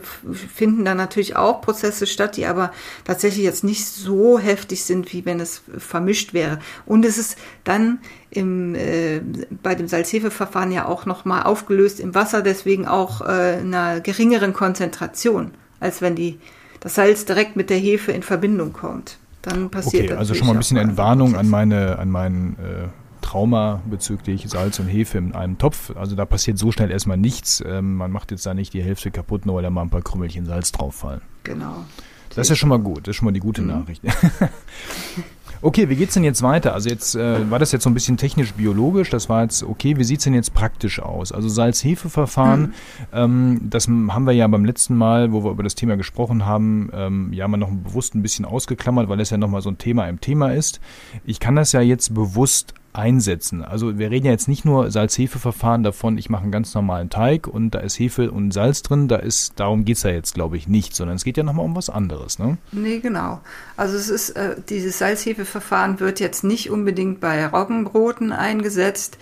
finden 0.55 0.85
da 0.85 0.95
natürlich 0.95 1.35
auch 1.35 1.61
Prozesse 1.61 2.07
statt, 2.07 2.37
die 2.37 2.47
aber 2.47 2.71
tatsächlich 3.05 3.45
jetzt 3.45 3.65
nicht 3.65 3.85
so 3.85 4.39
heftig 4.39 4.85
sind, 4.85 5.13
wie 5.13 5.27
wenn 5.27 5.41
es 5.41 5.63
vermischt 5.77 6.35
wäre. 6.35 6.61
Und 6.87 7.05
es 7.05 7.19
ist 7.19 7.37
dann 7.65 7.99
im, 8.31 8.75
äh, 8.75 9.21
bei 9.63 9.75
dem 9.75 9.89
Salzhefeverfahren 9.89 10.73
ja 10.73 10.87
auch 10.87 11.07
nochmal 11.07 11.45
aufgelöst 11.45 12.01
im 12.01 12.15
Wasser, 12.15 12.43
deswegen 12.43 12.87
auch 12.87 13.21
äh, 13.21 13.59
einer 13.61 14.01
geringeren 14.01 14.53
Konzentration, 14.53 15.53
als 15.81 16.03
wenn 16.03 16.15
die, 16.15 16.39
das 16.81 16.95
Salz 16.95 17.25
direkt 17.25 17.57
mit 17.57 17.71
der 17.71 17.79
Hefe 17.79 18.13
in 18.13 18.23
Verbindung 18.23 18.73
kommt. 18.73 19.19
Dann 19.43 19.71
passiert 19.71 20.05
Okay, 20.05 20.15
also 20.15 20.35
schon 20.35 20.47
mal 20.47 20.53
ein 20.53 20.59
bisschen 20.59 20.77
Entwarnung 20.77 21.37
an 21.37 21.49
meine, 21.49 21.99
an 21.99 22.11
meinen 22.11 22.57
äh 22.57 22.89
Trauma 23.29 23.83
bezüglich 23.85 24.49
Salz 24.49 24.79
und 24.79 24.87
Hefe 24.87 25.19
in 25.19 25.35
einem 25.35 25.59
Topf. 25.59 25.95
Also 25.97 26.17
da 26.17 26.25
passiert 26.25 26.57
so 26.57 26.73
schnell 26.73 26.91
erstmal 26.91 27.19
nichts. 27.19 27.63
Ähm, 27.67 27.97
man 27.97 28.11
macht 28.11 28.31
jetzt 28.31 28.47
da 28.47 28.55
nicht 28.55 28.73
die 28.73 28.83
Hälfte 28.83 29.11
kaputt, 29.11 29.45
nur 29.45 29.57
weil 29.57 29.63
da 29.63 29.69
mal 29.69 29.83
ein 29.83 29.91
paar 29.91 30.01
Krümmelchen 30.01 30.47
Salz 30.47 30.73
drauf 30.73 30.95
fallen. 30.95 31.21
Genau. 31.45 31.85
Das 32.31 32.47
ist 32.47 32.51
ja 32.51 32.57
schon 32.57 32.71
mal 32.71 32.79
gut. 32.79 33.07
Das 33.07 33.09
ist 33.09 33.17
schon 33.17 33.27
mal 33.27 33.33
die 33.33 33.41
gute 33.41 33.61
mhm. 33.61 33.69
Nachricht. 33.69 34.03
Okay, 35.61 35.89
wie 35.89 35.97
geht's 35.97 36.15
denn 36.15 36.25
jetzt 36.25 36.43
weiter? 36.43 36.75
Also 36.75 36.89
jetzt 36.89 37.15
äh, 37.15 37.51
war 37.51 37.59
das 37.59 37.73
jetzt 37.73 37.83
so 37.83 37.91
ein 37.91 37.95
bisschen 37.95 38.17
technisch-biologisch. 38.17 39.11
Das 39.11 39.29
war 39.29 39.43
jetzt 39.43 39.63
okay. 39.63 39.97
Wie 39.97 40.05
sieht's 40.05 40.25
denn 40.25 40.35
jetzt 40.35 40.55
praktisch 40.55 41.01
aus? 41.01 41.33
Also 41.33 41.49
Salz-Hefe-Verfahren, 41.49 42.61
mhm. 42.61 42.73
ähm, 43.13 43.61
das 43.65 43.89
haben 43.89 44.25
wir 44.25 44.33
ja 44.33 44.47
beim 44.47 44.65
letzten 44.65 44.97
Mal, 44.97 45.33
wo 45.33 45.45
wir 45.45 45.51
über 45.51 45.63
das 45.63 45.75
Thema 45.75 45.97
gesprochen 45.97 46.47
haben, 46.47 46.91
ähm, 46.93 47.33
ja 47.33 47.49
mal 47.49 47.57
noch 47.57 47.71
bewusst 47.71 48.15
ein 48.15 48.23
bisschen 48.23 48.45
ausgeklammert, 48.45 49.09
weil 49.09 49.21
es 49.21 49.31
ja 49.31 49.39
nochmal 49.39 49.63
so 49.63 49.71
ein 49.71 49.79
Thema 49.79 50.09
im 50.09 50.21
Thema 50.21 50.53
ist. 50.53 50.81
Ich 51.25 51.41
kann 51.41 51.57
das 51.57 51.73
ja 51.73 51.81
jetzt 51.81 52.15
bewusst 52.15 52.75
einsetzen. 52.99 53.65
Also 53.65 53.99
wir 53.99 54.11
reden 54.11 54.27
ja 54.27 54.33
jetzt 54.33 54.49
nicht 54.49 54.65
nur 54.65 54.91
Salz-Hefe-Verfahren 54.91 55.85
davon, 55.85 56.19
ich 56.19 56.29
mache 56.29 56.43
einen 56.43 56.53
ganz 56.53 56.75
normalen 56.75 57.09
Teig 57.09 57.47
und 57.47 57.71
da 57.71 57.79
ist 57.79 57.99
Hefe 57.99 58.31
und 58.31 58.51
Salz 58.51 58.83
drin, 58.83 59.07
da 59.07 59.17
ist, 59.17 59.53
darum 59.57 59.85
geht's 59.85 60.03
ja 60.03 60.11
jetzt, 60.11 60.35
glaube 60.35 60.57
ich, 60.57 60.67
nicht, 60.67 60.97
sondern 60.97 61.17
es 61.17 61.25
geht 61.25 61.37
ja 61.37 61.45
nochmal 61.45 61.65
um 61.65 61.77
was 61.77 61.91
anderes, 61.91 62.39
ne? 62.39 62.59
Nee, 62.73 62.99
genau. 62.99 63.41
Also 63.77 63.97
es 63.97 64.09
ist, 64.09 64.31
äh, 64.31 64.57
dieses 64.69 64.99
Salz-Hefe-Verfahren 64.99 66.01
wird 66.01 66.19
jetzt 66.19 66.43
nicht 66.43 66.71
unbedingt 66.71 67.21
bei 67.21 67.47
Roggenbroten 67.47 68.33
eingesetzt. 68.33 69.19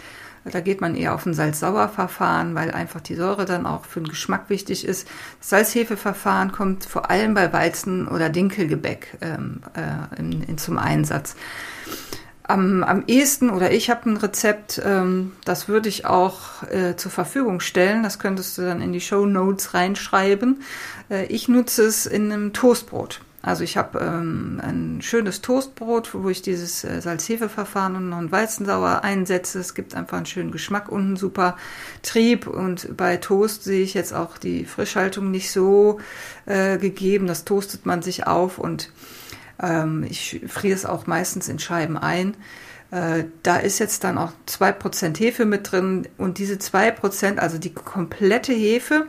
Da 0.51 0.61
geht 0.61 0.81
man 0.81 0.95
eher 0.95 1.15
auf 1.15 1.27
ein 1.27 1.35
Salz-Sauer-Verfahren, 1.35 2.55
weil 2.55 2.71
einfach 2.71 3.01
die 3.01 3.17
Säure 3.17 3.45
dann 3.47 3.67
auch 3.67 3.85
für 3.85 4.01
den 4.01 4.09
Geschmack 4.09 4.49
wichtig 4.49 4.87
ist. 4.87 5.09
Das 5.41 5.51
Salz-Hefe-Verfahren 5.51 6.53
kommt 6.53 6.85
vor 6.85 7.11
allem 7.11 7.35
bei 7.35 7.53
Weizen- 7.53 8.09
oder 8.09 8.31
Dinkelgebäck 8.31 9.19
ähm, 9.21 9.61
äh, 9.75 10.21
in, 10.21 10.43
in, 10.43 10.57
zum 10.57 10.79
Einsatz 10.79 11.35
am, 12.49 12.85
am 12.85 13.05
ehesten 13.07 13.51
oder 13.51 13.73
ich 13.73 13.91
habe 13.91 14.11
ein 14.11 14.17
Rezept, 14.17 14.81
ähm, 14.85 15.33
das 15.45 15.69
würde 15.69 15.89
ich 15.89 16.07
auch 16.07 16.63
äh, 16.71 16.97
zur 16.97 17.11
Verfügung 17.11 17.61
stellen. 17.61 18.03
Das 18.03 18.19
könntest 18.19 18.57
du 18.59 18.63
dann 18.63 18.81
in 18.81 18.93
die 18.93 19.01
Show 19.01 19.27
Notes 19.27 19.75
reinschreiben. 19.75 20.63
Äh, 21.11 21.27
ich 21.27 21.49
nutze 21.49 21.85
es 21.85 22.07
in 22.07 22.33
einem 22.33 22.53
Toastbrot. 22.53 23.21
Also 23.43 23.63
ich 23.63 23.77
habe 23.77 24.01
ähm, 24.01 24.61
ein 24.61 25.03
schönes 25.03 25.41
Toastbrot, 25.41 26.15
wo 26.15 26.29
ich 26.29 26.43
dieses 26.43 26.83
äh, 26.83 27.01
Salz-Hefe-Verfahren 27.01 27.95
und 27.95 28.09
noch 28.09 28.19
ein 28.19 28.33
Weizensauer 28.33 29.05
einsetze. 29.05 29.61
Es 29.61 29.75
gibt 29.75 29.95
einfach 29.95 30.17
einen 30.17 30.27
schönen 30.27 30.51
Geschmack 30.51 30.89
und 30.89 31.03
einen 31.03 31.17
super 31.17 31.57
Trieb. 32.03 32.49
Und 32.49 32.97
bei 32.97 33.19
Toast 33.19 33.63
sehe 33.63 33.85
ich 33.85 33.95
jetzt 33.95 34.13
auch 34.13 34.39
die 34.39 34.65
Frischhaltung 34.65 35.31
nicht 35.31 35.53
so 35.53 36.01
äh, 36.47 36.77
gegeben. 36.79 37.29
Das 37.29 37.45
toastet 37.45 37.87
man 37.87 38.03
sich 38.03 38.27
auf 38.27 38.59
und 38.59 38.91
ich 40.09 40.41
friere 40.47 40.75
es 40.75 40.87
auch 40.87 41.07
meistens 41.07 41.49
in 41.49 41.59
Scheiben 41.59 41.97
ein. 41.97 42.37
Äh, 42.91 43.25
da 43.43 43.57
ist 43.57 43.79
jetzt 43.79 44.05
dann 44.05 44.19
auch 44.19 44.33
2% 44.49 45.19
Hefe 45.19 45.45
mit 45.45 45.73
drin 45.73 46.07
und 46.19 46.39
diese 46.39 46.55
2%, 46.55 47.39
also 47.39 47.59
die 47.59 47.73
komplette 47.73 48.53
Hefe, 48.53 49.07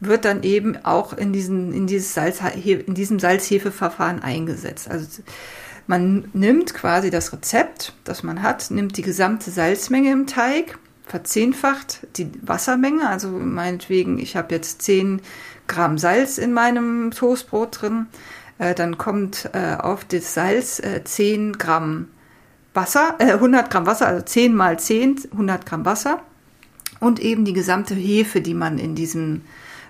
wird 0.00 0.24
dann 0.24 0.44
eben 0.44 0.76
auch 0.84 1.12
in, 1.12 1.32
diesen, 1.32 1.72
in, 1.72 1.86
dieses 1.86 2.14
Salz, 2.14 2.40
in 2.64 2.94
diesem 2.94 3.18
Salzhefeverfahren 3.18 4.22
eingesetzt. 4.22 4.88
Also 4.88 5.22
man 5.88 6.28
nimmt 6.32 6.74
quasi 6.74 7.10
das 7.10 7.32
Rezept, 7.32 7.94
das 8.04 8.22
man 8.22 8.42
hat, 8.42 8.70
nimmt 8.70 8.96
die 8.96 9.02
gesamte 9.02 9.50
Salzmenge 9.50 10.12
im 10.12 10.26
Teig, 10.26 10.78
verzehnfacht 11.04 12.06
die 12.16 12.30
Wassermenge, 12.42 13.08
also 13.08 13.28
meinetwegen, 13.28 14.18
ich 14.18 14.36
habe 14.36 14.54
jetzt 14.54 14.82
10 14.82 15.22
Gramm 15.66 15.98
Salz 15.98 16.38
in 16.38 16.52
meinem 16.52 17.10
Toastbrot 17.10 17.82
drin, 17.82 18.06
äh, 18.58 18.74
dann 18.74 18.98
kommt 18.98 19.50
äh, 19.52 19.76
auf 19.76 20.04
das 20.04 20.34
Salz 20.34 20.80
äh, 20.80 21.02
10 21.02 21.58
Gramm 21.58 22.08
Wasser, 22.74 23.16
äh, 23.18 23.32
100 23.32 23.70
Gramm 23.70 23.86
Wasser, 23.86 24.06
also 24.08 24.24
10 24.24 24.54
mal 24.54 24.78
10, 24.78 25.28
100 25.32 25.66
Gramm 25.66 25.84
Wasser 25.84 26.22
und 27.00 27.20
eben 27.20 27.44
die 27.44 27.52
gesamte 27.52 27.94
Hefe, 27.94 28.40
die 28.40 28.54
man 28.54 28.78
in 28.78 28.94
diesem 28.94 29.42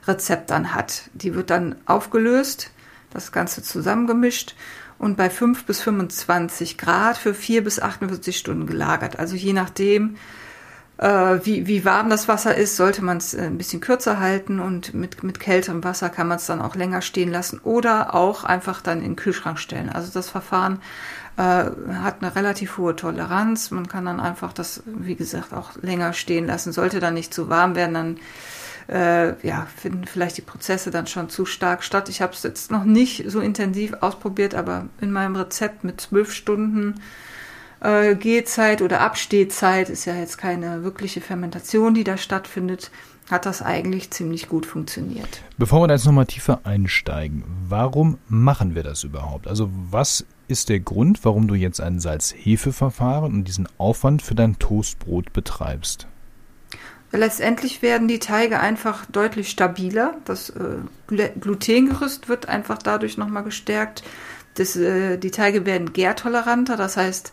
Rezept 0.07 0.51
dann 0.51 0.75
hat. 0.75 1.11
Die 1.15 1.35
wird 1.35 1.51
dann 1.51 1.77
aufgelöst, 1.87 2.71
das 3.11 3.33
Ganze 3.33 3.63
zusammengemischt 3.63 4.55
und 4.99 5.17
bei 5.17 5.31
5 5.31 5.65
bis 5.65 5.81
25 5.81 6.79
Grad 6.79 7.17
für 7.17 7.35
4 7.35 7.65
bis 7.65 7.81
48 7.81 8.37
Stunden 8.37 8.67
gelagert. 8.67 9.19
Also 9.19 9.37
je 9.37 9.53
nachdem, 9.53 10.17
wie, 11.01 11.67
wie 11.69 11.85
warm 11.85 12.11
das 12.11 12.27
Wasser 12.27 12.57
ist, 12.57 12.77
sollte 12.77 13.05
man 13.05 13.19
es 13.19 13.33
äh, 13.33 13.43
ein 13.43 13.57
bisschen 13.57 13.81
kürzer 13.81 14.19
halten 14.19 14.59
und 14.59 14.95
mit, 14.95 15.23
mit 15.23 15.39
kälterem 15.39 15.85
Wasser 15.85 16.09
kann 16.09 16.27
man 16.27 16.39
es 16.39 16.47
dann 16.47 16.61
auch 16.61 16.75
länger 16.75 17.03
stehen 17.03 17.31
lassen 17.31 17.61
oder 17.63 18.15
auch 18.15 18.43
einfach 18.43 18.83
dann 18.83 18.99
in 18.99 19.11
den 19.11 19.17
Kühlschrank 19.17 19.61
stellen. 19.61 19.91
Also 19.91 20.11
das 20.13 20.29
Verfahren 20.29 20.81
äh, 21.37 21.43
hat 21.43 22.17
eine 22.21 22.35
relativ 22.35 22.79
hohe 22.79 22.97
Toleranz. 22.97 23.71
Man 23.71 23.87
kann 23.87 24.07
dann 24.07 24.19
einfach 24.19 24.53
das, 24.53 24.83
wie 24.87 25.15
gesagt, 25.15 25.55
auch 25.55 25.71
länger 25.81 26.13
stehen 26.13 26.47
lassen. 26.47 26.73
Sollte 26.73 26.99
dann 26.99 27.15
nicht 27.15 27.33
zu 27.33 27.49
warm 27.49 27.77
werden, 27.77 27.95
dann 27.95 28.19
äh, 28.89 29.47
ja, 29.47 29.69
finden 29.77 30.05
vielleicht 30.05 30.37
die 30.37 30.43
Prozesse 30.43 30.91
dann 30.91 31.07
schon 31.07 31.29
zu 31.29 31.47
stark 31.47 31.85
statt. 31.85 32.09
Ich 32.09 32.23
habe 32.23 32.33
es 32.33 32.43
jetzt 32.43 32.73
noch 32.73 32.83
nicht 32.83 33.31
so 33.31 33.39
intensiv 33.39 33.95
ausprobiert, 34.01 34.57
aber 34.57 34.87
in 35.01 35.13
meinem 35.13 35.37
Rezept 35.37 35.85
mit 35.85 36.01
zwölf 36.01 36.33
Stunden 36.33 37.01
äh, 37.81 38.15
Gehzeit 38.15 38.83
oder 38.83 39.01
Abstehzeit 39.01 39.89
ist 39.89 40.05
ja 40.05 40.15
jetzt 40.15 40.39
keine 40.39 40.83
wirkliche 40.85 41.21
Fermentation, 41.21 41.95
die 41.95 42.05
da 42.05 42.17
stattfindet, 42.17 42.91
hat 43.31 43.47
das 43.47 43.63
eigentlich 43.63 44.11
ziemlich 44.11 44.49
gut 44.49 44.67
funktioniert. 44.67 45.43
Bevor 45.59 45.83
wir 45.83 45.89
da 45.89 45.95
jetzt 45.95 46.07
nochmal 46.07 46.27
tiefer 46.27 46.61
einsteigen, 46.65 47.45
warum 47.69 48.19
machen 48.29 48.75
wir 48.75 48.83
das 48.83 49.05
überhaupt? 49.05 49.47
Also 49.47 49.71
was 49.91 50.25
ist 50.49 50.71
der 50.71 50.81
Grund, 50.81 51.25
warum 51.25 51.47
du 51.47 51.55
jetzt 51.55 51.81
ein 51.81 52.01
Salz-Hefe-Verfahren 52.01 53.33
und 53.33 53.45
diesen 53.45 53.69
Aufwand 53.77 54.23
für 54.23 54.35
dein 54.35 54.59
Toastbrot 54.59 55.33
betreibst? 55.33 56.07
Letztendlich 57.11 57.81
werden 57.81 58.07
die 58.07 58.19
Teige 58.19 58.61
einfach 58.61 59.07
deutlich 59.07 59.49
stabiler. 59.49 60.17
Das 60.25 60.51
äh, 60.51 60.79
Glutengerüst 61.41 62.29
wird 62.29 62.49
einfach 62.49 62.79
dadurch 62.79 63.17
nochmal 63.17 63.45
gestärkt. 63.45 64.03
Das, 64.55 64.77
äh, 64.77 65.17
die 65.17 65.31
Teige 65.31 65.65
werden 65.65 65.93
gärtoleranter, 65.93 66.77
das 66.77 66.97
heißt, 66.97 67.33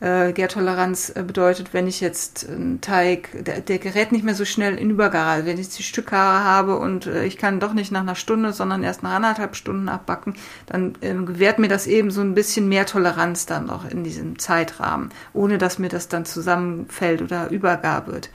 äh, 0.00 0.32
Gärtoleranz 0.32 1.12
äh, 1.14 1.22
bedeutet, 1.22 1.72
wenn 1.72 1.86
ich 1.86 2.00
jetzt 2.00 2.48
einen 2.48 2.80
Teig, 2.80 3.44
der, 3.44 3.60
der 3.60 3.78
gerät 3.78 4.12
nicht 4.12 4.24
mehr 4.24 4.34
so 4.34 4.44
schnell 4.44 4.76
in 4.76 4.90
Übergabe. 4.90 5.46
Wenn 5.46 5.58
ich 5.58 5.68
die 5.68 5.82
Stückhaare 5.82 6.42
habe 6.44 6.78
und 6.78 7.06
äh, 7.06 7.24
ich 7.24 7.36
kann 7.36 7.60
doch 7.60 7.74
nicht 7.74 7.92
nach 7.92 8.00
einer 8.00 8.14
Stunde, 8.14 8.52
sondern 8.52 8.82
erst 8.82 9.02
nach 9.02 9.12
anderthalb 9.12 9.54
Stunden 9.56 9.88
abbacken, 9.88 10.34
dann 10.66 10.94
äh, 11.02 11.14
gewährt 11.14 11.58
mir 11.58 11.68
das 11.68 11.86
eben 11.86 12.10
so 12.10 12.22
ein 12.22 12.34
bisschen 12.34 12.68
mehr 12.68 12.86
Toleranz 12.86 13.46
dann 13.46 13.66
noch 13.66 13.88
in 13.88 14.02
diesem 14.02 14.38
Zeitrahmen, 14.38 15.10
ohne 15.32 15.58
dass 15.58 15.78
mir 15.78 15.88
das 15.88 16.08
dann 16.08 16.24
zusammenfällt 16.24 17.22
oder 17.22 17.50
übergar 17.50 18.06
wird. 18.06 18.30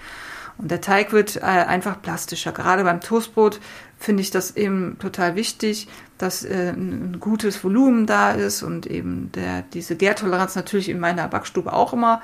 Und 0.57 0.71
der 0.71 0.81
Teig 0.81 1.11
wird 1.11 1.37
äh, 1.37 1.41
einfach 1.41 2.01
plastischer. 2.01 2.51
Gerade 2.51 2.83
beim 2.83 3.01
Toastbrot 3.01 3.59
finde 3.97 4.21
ich 4.21 4.31
das 4.31 4.55
eben 4.55 4.97
total 4.99 5.35
wichtig, 5.35 5.87
dass 6.17 6.43
äh, 6.45 6.69
ein 6.69 7.17
gutes 7.19 7.63
Volumen 7.63 8.05
da 8.05 8.31
ist 8.31 8.63
und 8.63 8.85
eben 8.85 9.31
der, 9.33 9.63
diese 9.73 9.95
Gärtoleranz 9.95 10.55
natürlich 10.55 10.89
in 10.89 10.99
meiner 10.99 11.27
Backstube 11.27 11.73
auch 11.73 11.93
immer 11.93 12.21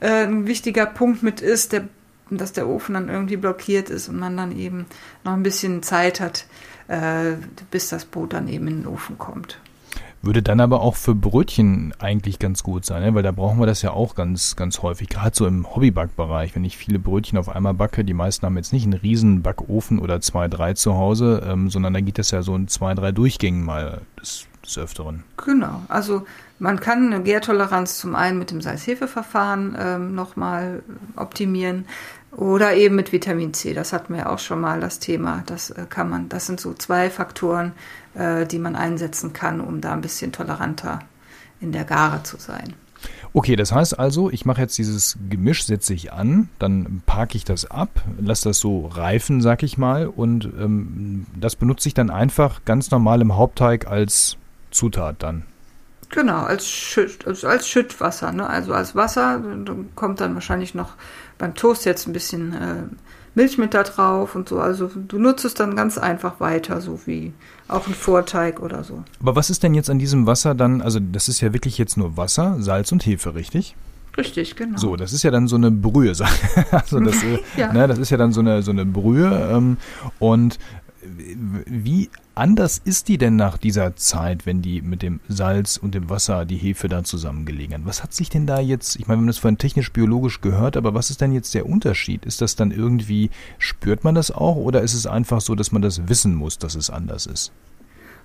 äh, 0.00 0.24
ein 0.24 0.46
wichtiger 0.46 0.86
Punkt 0.86 1.22
mit 1.22 1.40
ist, 1.40 1.72
der, 1.72 1.88
dass 2.30 2.52
der 2.52 2.68
Ofen 2.68 2.94
dann 2.94 3.08
irgendwie 3.08 3.36
blockiert 3.36 3.90
ist 3.90 4.08
und 4.08 4.18
man 4.18 4.36
dann 4.36 4.56
eben 4.56 4.86
noch 5.24 5.32
ein 5.32 5.42
bisschen 5.42 5.82
Zeit 5.82 6.20
hat, 6.20 6.46
äh, 6.88 7.32
bis 7.70 7.88
das 7.88 8.04
Brot 8.04 8.34
dann 8.34 8.48
eben 8.48 8.68
in 8.68 8.82
den 8.82 8.86
Ofen 8.86 9.18
kommt. 9.18 9.58
Würde 10.24 10.42
dann 10.42 10.60
aber 10.60 10.80
auch 10.80 10.96
für 10.96 11.14
Brötchen 11.14 11.92
eigentlich 11.98 12.38
ganz 12.38 12.62
gut 12.62 12.84
sein, 12.84 13.02
ne? 13.02 13.14
weil 13.14 13.22
da 13.22 13.32
brauchen 13.32 13.58
wir 13.58 13.66
das 13.66 13.82
ja 13.82 13.90
auch 13.90 14.14
ganz, 14.14 14.56
ganz 14.56 14.80
häufig. 14.82 15.08
Gerade 15.08 15.36
so 15.36 15.46
im 15.46 15.74
Hobbybackbereich, 15.74 16.54
wenn 16.54 16.64
ich 16.64 16.76
viele 16.76 16.98
Brötchen 16.98 17.38
auf 17.38 17.48
einmal 17.48 17.74
backe, 17.74 18.04
die 18.04 18.14
meisten 18.14 18.46
haben 18.46 18.56
jetzt 18.56 18.72
nicht 18.72 18.84
einen 18.84 18.94
riesen 18.94 19.42
Backofen 19.42 19.98
oder 19.98 20.20
zwei, 20.20 20.48
drei 20.48 20.74
zu 20.74 20.94
Hause, 20.94 21.42
ähm, 21.46 21.68
sondern 21.68 21.92
da 21.94 22.00
geht 22.00 22.18
das 22.18 22.30
ja 22.30 22.42
so 22.42 22.54
in 22.56 22.68
zwei, 22.68 22.94
drei 22.94 23.12
Durchgängen 23.12 23.64
mal 23.64 24.00
des, 24.20 24.46
des 24.64 24.78
Öfteren. 24.78 25.24
Genau, 25.36 25.82
also 25.88 26.24
man 26.58 26.80
kann 26.80 27.12
eine 27.12 27.22
Gärtoleranz 27.22 27.98
zum 27.98 28.14
einen 28.14 28.38
mit 28.38 28.50
dem 28.50 28.60
Salz-Hefe-Verfahren 28.60 29.76
ähm, 29.78 30.14
nochmal 30.14 30.82
optimieren. 31.16 31.86
Oder 32.36 32.74
eben 32.74 32.96
mit 32.96 33.12
Vitamin 33.12 33.54
C, 33.54 33.74
das 33.74 33.92
hatten 33.92 34.14
wir 34.14 34.30
auch 34.30 34.40
schon 34.40 34.60
mal 34.60 34.80
das 34.80 34.98
Thema. 34.98 35.44
Das 35.46 35.70
äh, 35.70 35.86
kann 35.88 36.10
man, 36.10 36.28
das 36.28 36.46
sind 36.46 36.58
so 36.58 36.74
zwei 36.74 37.10
Faktoren, 37.10 37.72
äh, 38.14 38.46
die 38.46 38.58
man 38.58 38.76
einsetzen 38.76 39.32
kann, 39.32 39.60
um 39.60 39.80
da 39.80 39.92
ein 39.92 40.00
bisschen 40.00 40.32
toleranter 40.32 41.00
in 41.60 41.72
der 41.72 41.84
Gare 41.84 42.22
zu 42.22 42.36
sein. 42.38 42.74
Okay, 43.32 43.56
das 43.56 43.72
heißt 43.72 43.98
also, 43.98 44.30
ich 44.30 44.44
mache 44.44 44.60
jetzt 44.60 44.78
dieses 44.78 45.18
Gemisch, 45.28 45.66
setze 45.66 45.92
ich 45.92 46.12
an, 46.12 46.48
dann 46.58 47.02
parke 47.04 47.36
ich 47.36 47.44
das 47.44 47.70
ab, 47.70 47.90
lasse 48.18 48.48
das 48.50 48.60
so 48.60 48.86
reifen, 48.86 49.40
sag 49.40 49.62
ich 49.62 49.76
mal, 49.76 50.06
und 50.06 50.44
ähm, 50.44 51.26
das 51.38 51.56
benutze 51.56 51.88
ich 51.88 51.94
dann 51.94 52.10
einfach 52.10 52.64
ganz 52.64 52.90
normal 52.90 53.20
im 53.20 53.36
Hauptteig 53.36 53.88
als 53.88 54.36
Zutat 54.70 55.16
dann. 55.18 55.44
Genau, 56.10 56.42
als, 56.44 56.68
Schütt, 56.68 57.26
als, 57.26 57.68
Schüttwasser, 57.68 58.30
ne? 58.30 58.48
also 58.48 58.72
als 58.72 58.94
Wasser. 58.94 59.40
Dann 59.40 59.88
kommt 59.96 60.20
dann 60.20 60.34
wahrscheinlich 60.34 60.74
noch 60.74 60.92
beim 61.38 61.54
Toast 61.54 61.84
jetzt 61.86 62.06
ein 62.06 62.12
bisschen 62.12 62.52
äh, 62.52 62.82
Milch 63.34 63.58
mit 63.58 63.74
da 63.74 63.82
drauf 63.82 64.34
und 64.34 64.48
so. 64.48 64.60
Also 64.60 64.88
du 64.94 65.18
nutzt 65.18 65.44
es 65.44 65.54
dann 65.54 65.76
ganz 65.76 65.98
einfach 65.98 66.40
weiter, 66.40 66.80
so 66.80 67.00
wie 67.06 67.32
auch 67.68 67.86
ein 67.86 67.94
Vorteig 67.94 68.60
oder 68.60 68.84
so. 68.84 69.02
Aber 69.20 69.36
was 69.36 69.50
ist 69.50 69.62
denn 69.62 69.74
jetzt 69.74 69.90
an 69.90 69.98
diesem 69.98 70.26
Wasser 70.26 70.54
dann, 70.54 70.82
also 70.82 71.00
das 71.00 71.28
ist 71.28 71.40
ja 71.40 71.52
wirklich 71.52 71.78
jetzt 71.78 71.96
nur 71.96 72.16
Wasser, 72.16 72.56
Salz 72.60 72.92
und 72.92 73.04
Hefe, 73.04 73.34
richtig? 73.34 73.74
Richtig, 74.16 74.54
genau. 74.54 74.78
So, 74.78 74.96
das 74.96 75.12
ist 75.12 75.24
ja 75.24 75.30
dann 75.30 75.48
so 75.48 75.56
eine 75.56 75.70
Brühe. 75.70 76.10
also 76.70 77.00
das, 77.00 77.22
äh, 77.24 77.38
ja. 77.56 77.72
ne, 77.72 77.88
das 77.88 77.98
ist 77.98 78.10
ja 78.10 78.16
dann 78.16 78.32
so 78.32 78.40
eine, 78.40 78.62
so 78.62 78.70
eine 78.70 78.86
Brühe. 78.86 79.48
Ähm, 79.52 79.76
und 80.18 80.58
wie 81.06 82.10
anders 82.34 82.80
ist 82.84 83.08
die 83.08 83.18
denn 83.18 83.36
nach 83.36 83.58
dieser 83.58 83.96
Zeit, 83.96 84.46
wenn 84.46 84.62
die 84.62 84.82
mit 84.82 85.02
dem 85.02 85.20
Salz 85.28 85.76
und 85.76 85.94
dem 85.94 86.10
Wasser, 86.10 86.44
die 86.44 86.56
Hefe 86.56 86.88
da 86.88 87.04
zusammengelegen 87.04 87.74
hat? 87.74 87.86
Was 87.86 88.02
hat 88.02 88.12
sich 88.12 88.28
denn 88.28 88.46
da 88.46 88.60
jetzt, 88.60 88.96
ich 88.96 89.06
meine, 89.06 89.18
wir 89.18 89.22
haben 89.22 89.26
das 89.26 89.38
vorhin 89.38 89.58
technisch-biologisch 89.58 90.40
gehört, 90.40 90.76
aber 90.76 90.94
was 90.94 91.10
ist 91.10 91.20
denn 91.20 91.32
jetzt 91.32 91.54
der 91.54 91.66
Unterschied? 91.66 92.24
Ist 92.24 92.40
das 92.40 92.56
dann 92.56 92.70
irgendwie, 92.70 93.30
spürt 93.58 94.04
man 94.04 94.14
das 94.14 94.30
auch 94.30 94.56
oder 94.56 94.82
ist 94.82 94.94
es 94.94 95.06
einfach 95.06 95.40
so, 95.40 95.54
dass 95.54 95.72
man 95.72 95.82
das 95.82 96.08
wissen 96.08 96.34
muss, 96.34 96.58
dass 96.58 96.74
es 96.74 96.90
anders 96.90 97.26
ist? 97.26 97.52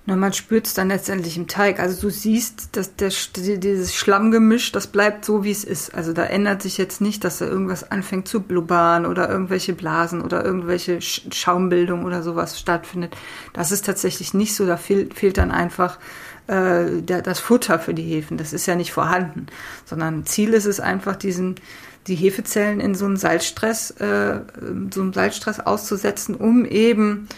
Na, 0.06 0.16
man 0.16 0.32
spürt 0.32 0.66
es 0.66 0.74
dann 0.74 0.88
letztendlich 0.88 1.36
im 1.36 1.46
Teig. 1.46 1.78
Also 1.78 2.00
du 2.00 2.10
siehst, 2.10 2.76
dass 2.76 2.96
der, 2.96 3.10
dieses 3.36 3.94
Schlammgemisch, 3.94 4.72
das 4.72 4.86
bleibt 4.86 5.24
so, 5.24 5.44
wie 5.44 5.50
es 5.50 5.62
ist. 5.62 5.94
Also 5.94 6.12
da 6.14 6.24
ändert 6.24 6.62
sich 6.62 6.78
jetzt 6.78 7.00
nicht, 7.00 7.22
dass 7.22 7.38
da 7.38 7.44
irgendwas 7.44 7.90
anfängt 7.90 8.26
zu 8.26 8.40
blubbern 8.40 9.04
oder 9.04 9.28
irgendwelche 9.28 9.74
Blasen 9.74 10.22
oder 10.22 10.44
irgendwelche 10.44 11.00
Schaumbildung 11.02 12.04
oder 12.04 12.22
sowas 12.22 12.58
stattfindet. 12.58 13.14
Das 13.52 13.72
ist 13.72 13.84
tatsächlich 13.84 14.32
nicht 14.32 14.54
so. 14.54 14.66
Da 14.66 14.78
fehlt, 14.78 15.14
fehlt 15.14 15.36
dann 15.36 15.50
einfach 15.50 15.98
äh, 16.46 17.02
der, 17.02 17.20
das 17.20 17.38
Futter 17.38 17.78
für 17.78 17.92
die 17.92 18.02
Hefen. 18.02 18.38
Das 18.38 18.54
ist 18.54 18.64
ja 18.66 18.76
nicht 18.76 18.92
vorhanden. 18.92 19.46
Sondern 19.84 20.24
Ziel 20.24 20.54
ist 20.54 20.66
es 20.66 20.80
einfach, 20.80 21.14
diesen 21.14 21.56
die 22.06 22.14
Hefezellen 22.14 22.80
in 22.80 22.94
so 22.94 23.04
einen 23.04 23.16
Salzstress, 23.16 23.90
äh, 23.92 24.40
so 24.92 25.02
einen 25.02 25.12
Salzstress 25.12 25.60
auszusetzen, 25.60 26.34
um 26.34 26.64
eben 26.64 27.28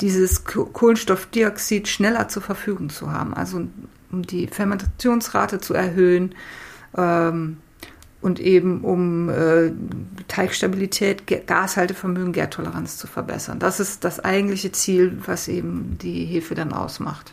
dieses 0.00 0.44
Kohlenstoffdioxid 0.44 1.88
schneller 1.88 2.28
zur 2.28 2.42
Verfügung 2.42 2.88
zu 2.90 3.10
haben, 3.12 3.34
also 3.34 3.66
um 4.10 4.22
die 4.22 4.46
Fermentationsrate 4.46 5.60
zu 5.60 5.74
erhöhen 5.74 6.34
ähm, 6.96 7.58
und 8.20 8.40
eben 8.40 8.82
um 8.82 9.28
äh, 9.28 9.72
Teigstabilität, 10.28 11.24
Gashaltevermögen, 11.46 12.32
Gärtoleranz 12.32 12.96
zu 12.96 13.06
verbessern. 13.06 13.58
Das 13.58 13.80
ist 13.80 14.04
das 14.04 14.20
eigentliche 14.20 14.72
Ziel, 14.72 15.18
was 15.26 15.48
eben 15.48 15.98
die 16.00 16.24
Hefe 16.24 16.54
dann 16.54 16.72
ausmacht. 16.72 17.32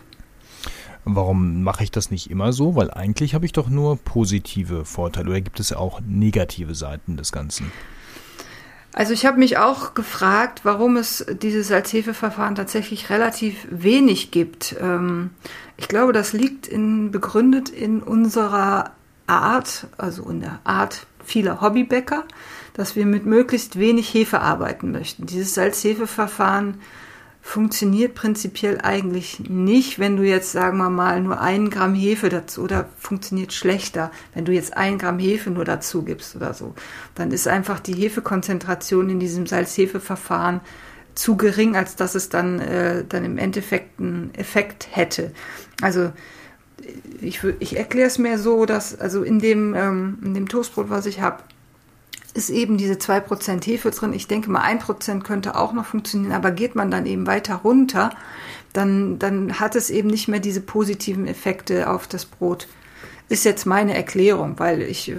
Warum 1.08 1.62
mache 1.62 1.84
ich 1.84 1.92
das 1.92 2.10
nicht 2.10 2.32
immer 2.32 2.52
so? 2.52 2.76
Weil 2.76 2.90
eigentlich 2.90 3.36
habe 3.36 3.46
ich 3.46 3.52
doch 3.52 3.70
nur 3.70 3.98
positive 3.98 4.86
Vorteile 4.86 5.30
oder 5.30 5.42
gibt 5.42 5.60
es 5.60 5.72
auch 5.72 6.02
negative 6.02 6.74
Seiten 6.74 7.16
des 7.16 7.32
Ganzen? 7.32 7.72
Also 8.98 9.12
ich 9.12 9.26
habe 9.26 9.40
mich 9.40 9.58
auch 9.58 9.94
gefragt, 9.94 10.62
warum 10.64 10.96
es 10.96 11.26
dieses 11.42 11.68
Salzhefeverfahren 11.68 12.56
tatsächlich 12.56 13.10
relativ 13.10 13.68
wenig 13.70 14.32
gibt. 14.32 14.78
Ähm, 14.80 15.32
ich 15.76 15.90
glaube, 15.90 16.14
das 16.14 16.32
liegt 16.32 16.66
in, 16.66 17.12
begründet 17.12 17.68
in 17.68 18.02
unserer 18.02 18.92
Art, 19.28 19.88
also 19.98 20.24
in 20.30 20.40
der 20.40 20.60
Art 20.64 21.08
vieler 21.26 21.60
Hobbybäcker, 21.60 22.24
dass 22.74 22.96
wir 22.96 23.06
mit 23.06 23.26
möglichst 23.26 23.78
wenig 23.78 24.14
Hefe 24.14 24.40
arbeiten 24.40 24.94
möchten. 24.94 25.26
Dieses 25.26 25.54
Salzhefeverfahren 25.54 26.76
funktioniert 27.46 28.16
prinzipiell 28.16 28.80
eigentlich 28.82 29.40
nicht, 29.40 30.00
wenn 30.00 30.18
du 30.18 30.24
jetzt, 30.24 30.52
sagen 30.52 30.80
wir 30.80 30.90
mal, 30.90 31.22
nur 31.22 31.40
einen 31.40 31.70
Gramm 31.70 31.94
Hefe 31.94 32.30
dazu 32.30 32.64
oder 32.64 32.90
funktioniert 32.98 33.54
schlechter, 33.54 34.12
wenn 34.34 34.46
du 34.46 34.52
jetzt 34.52 34.76
ein 34.76 34.98
Gramm 34.98 35.20
Hefe 35.20 35.52
nur 35.52 35.64
dazu 35.64 36.02
gibst 36.02 36.36
oder 36.36 36.56
so. 36.56 36.74
Dann 37.14 37.30
ist 37.30 37.48
einfach 37.48 37.80
die 37.80 37.94
Hefekonzentration 37.94 39.12
in 39.12 39.20
diesem 39.20 39.46
Salz-Hefe-Verfahren 39.46 40.60
zu 41.14 41.38
gering, 41.38 41.76
als 41.76 41.96
dass 41.96 42.16
es 42.16 42.30
dann, 42.30 42.60
äh, 42.60 43.06
dann 43.08 43.24
im 43.24 43.38
Endeffekt 43.38 44.00
einen 44.00 44.34
Effekt 44.34 44.88
hätte. 44.90 45.32
Also 45.82 46.12
ich, 47.22 47.44
ich 47.60 47.78
erkläre 47.78 48.08
es 48.08 48.18
mir 48.18 48.40
so, 48.40 48.66
dass 48.66 49.00
also 49.00 49.22
in 49.22 49.38
dem, 49.38 49.76
ähm, 49.76 50.18
in 50.24 50.34
dem 50.34 50.50
Toastbrot, 50.50 50.90
was 50.90 51.06
ich 51.06 51.22
habe, 51.22 51.44
ist 52.36 52.50
eben 52.50 52.78
diese 52.78 52.96
2% 52.96 53.66
Hefe 53.66 53.92
drin. 53.92 54.12
Ich 54.12 54.28
denke 54.28 54.52
mal, 54.52 54.62
1% 54.62 55.22
könnte 55.22 55.56
auch 55.56 55.72
noch 55.72 55.86
funktionieren, 55.86 56.34
aber 56.34 56.52
geht 56.52 56.76
man 56.76 56.92
dann 56.92 57.06
eben 57.06 57.26
weiter 57.28 57.56
runter, 57.56 58.12
dann, 58.74 59.18
dann 59.20 59.60
hat 59.62 59.76
es 59.78 59.90
eben 59.90 60.10
nicht 60.10 60.28
mehr 60.28 60.42
diese 60.42 60.60
positiven 60.60 61.28
Effekte 61.28 61.90
auf 61.90 62.08
das 62.08 62.26
Brot. 62.26 62.68
Ist 63.30 63.46
jetzt 63.46 63.66
meine 63.66 63.96
Erklärung, 63.96 64.60
weil 64.60 64.82
ich 64.82 65.10
äh, 65.10 65.16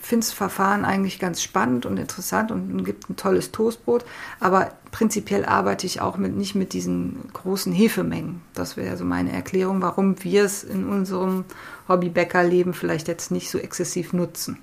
finde 0.00 0.26
das 0.26 0.32
Verfahren 0.32 0.86
eigentlich 0.86 1.18
ganz 1.18 1.42
spannend 1.42 1.84
und 1.84 1.98
interessant 1.98 2.50
und 2.50 2.82
gibt 2.84 3.10
ein 3.10 3.16
tolles 3.16 3.52
Toastbrot, 3.52 4.06
aber 4.40 4.72
prinzipiell 4.90 5.44
arbeite 5.44 5.86
ich 5.86 6.00
auch 6.00 6.16
mit, 6.16 6.34
nicht 6.34 6.54
mit 6.54 6.72
diesen 6.72 7.28
großen 7.34 7.74
Hefemengen. 7.74 8.40
Das 8.54 8.78
wäre 8.78 8.96
so 8.96 9.04
meine 9.04 9.32
Erklärung, 9.32 9.82
warum 9.82 10.24
wir 10.24 10.44
es 10.44 10.64
in 10.64 10.88
unserem 10.88 11.44
Hobbybäckerleben 11.88 12.72
vielleicht 12.72 13.06
jetzt 13.06 13.30
nicht 13.30 13.50
so 13.50 13.58
exzessiv 13.58 14.14
nutzen. 14.14 14.58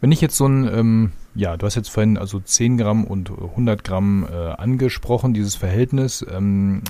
Wenn 0.00 0.12
ich 0.12 0.20
jetzt 0.20 0.36
so 0.36 0.46
ein, 0.46 0.66
ähm, 0.66 1.12
ja, 1.34 1.56
du 1.56 1.66
hast 1.66 1.74
jetzt 1.74 1.90
vorhin 1.90 2.16
also 2.16 2.40
10 2.40 2.78
Gramm 2.78 3.04
und 3.04 3.30
100 3.30 3.84
Gramm 3.84 4.26
äh, 4.30 4.34
angesprochen, 4.34 5.34
dieses 5.34 5.56
Verhältnis. 5.56 6.24
Ähm, 6.30 6.82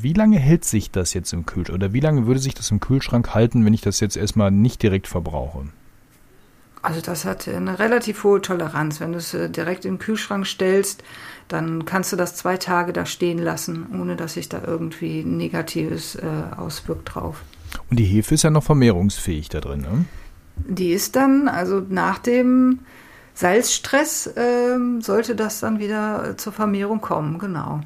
wie 0.00 0.14
lange 0.14 0.38
hält 0.38 0.64
sich 0.64 0.90
das 0.90 1.12
jetzt 1.12 1.32
im 1.34 1.44
Kühlschrank? 1.44 1.76
Oder 1.76 1.92
wie 1.92 2.00
lange 2.00 2.26
würde 2.26 2.40
sich 2.40 2.54
das 2.54 2.70
im 2.70 2.80
Kühlschrank 2.80 3.34
halten, 3.34 3.64
wenn 3.66 3.74
ich 3.74 3.82
das 3.82 4.00
jetzt 4.00 4.16
erstmal 4.16 4.50
nicht 4.50 4.82
direkt 4.82 5.06
verbrauche? 5.06 5.64
Also 6.82 7.02
das 7.02 7.26
hat 7.26 7.46
eine 7.46 7.78
relativ 7.78 8.24
hohe 8.24 8.40
Toleranz. 8.40 9.00
Wenn 9.00 9.12
du 9.12 9.18
es 9.18 9.34
äh, 9.34 9.50
direkt 9.50 9.84
im 9.84 9.98
Kühlschrank 9.98 10.46
stellst, 10.46 11.04
dann 11.48 11.84
kannst 11.84 12.10
du 12.12 12.16
das 12.16 12.36
zwei 12.36 12.56
Tage 12.56 12.94
da 12.94 13.04
stehen 13.04 13.38
lassen, 13.38 13.86
ohne 13.92 14.16
dass 14.16 14.34
sich 14.34 14.48
da 14.48 14.62
irgendwie 14.66 15.24
Negatives 15.24 16.14
äh, 16.14 16.22
auswirkt 16.56 17.14
drauf. 17.14 17.42
Und 17.90 17.98
die 17.98 18.04
Hefe 18.04 18.34
ist 18.34 18.44
ja 18.44 18.50
noch 18.50 18.64
vermehrungsfähig 18.64 19.50
da 19.50 19.60
drin, 19.60 19.82
ne? 19.82 20.06
Die 20.68 20.92
ist 20.92 21.16
dann, 21.16 21.48
also 21.48 21.82
nach 21.88 22.18
dem 22.18 22.80
Salzstress 23.34 24.26
äh, 24.26 24.78
sollte 25.00 25.34
das 25.34 25.60
dann 25.60 25.78
wieder 25.78 26.36
zur 26.36 26.52
Vermehrung 26.52 27.00
kommen, 27.00 27.38
genau. 27.38 27.80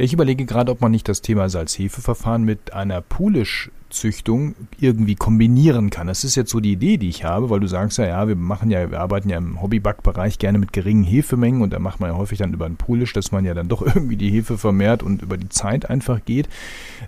Ich 0.00 0.12
überlege 0.12 0.44
gerade, 0.44 0.70
ob 0.70 0.80
man 0.80 0.92
nicht 0.92 1.08
das 1.08 1.22
Thema 1.22 1.48
Salz-Hefe-Verfahren 1.48 2.44
mit 2.44 2.72
einer 2.72 3.00
Poolish-Züchtung 3.00 4.54
irgendwie 4.78 5.16
kombinieren 5.16 5.90
kann. 5.90 6.06
Das 6.06 6.22
ist 6.22 6.36
jetzt 6.36 6.52
so 6.52 6.60
die 6.60 6.70
Idee, 6.70 6.98
die 6.98 7.08
ich 7.08 7.24
habe, 7.24 7.50
weil 7.50 7.58
du 7.58 7.66
sagst 7.66 7.98
ja, 7.98 8.06
ja, 8.06 8.28
wir 8.28 8.36
machen 8.36 8.70
ja, 8.70 8.92
wir 8.92 9.00
arbeiten 9.00 9.28
ja 9.28 9.38
im 9.38 9.60
Hobbybackbereich 9.60 10.38
gerne 10.38 10.58
mit 10.58 10.72
geringen 10.72 11.02
Hefemengen 11.02 11.62
und 11.62 11.72
da 11.72 11.80
macht 11.80 11.98
man 11.98 12.10
ja 12.10 12.16
häufig 12.16 12.38
dann 12.38 12.52
über 12.52 12.66
ein 12.66 12.76
Poolish, 12.76 13.12
dass 13.12 13.32
man 13.32 13.44
ja 13.44 13.54
dann 13.54 13.68
doch 13.68 13.82
irgendwie 13.86 14.16
die 14.16 14.30
Hefe 14.30 14.56
vermehrt 14.56 15.02
und 15.02 15.22
über 15.22 15.36
die 15.36 15.48
Zeit 15.48 15.90
einfach 15.90 16.24
geht. 16.24 16.48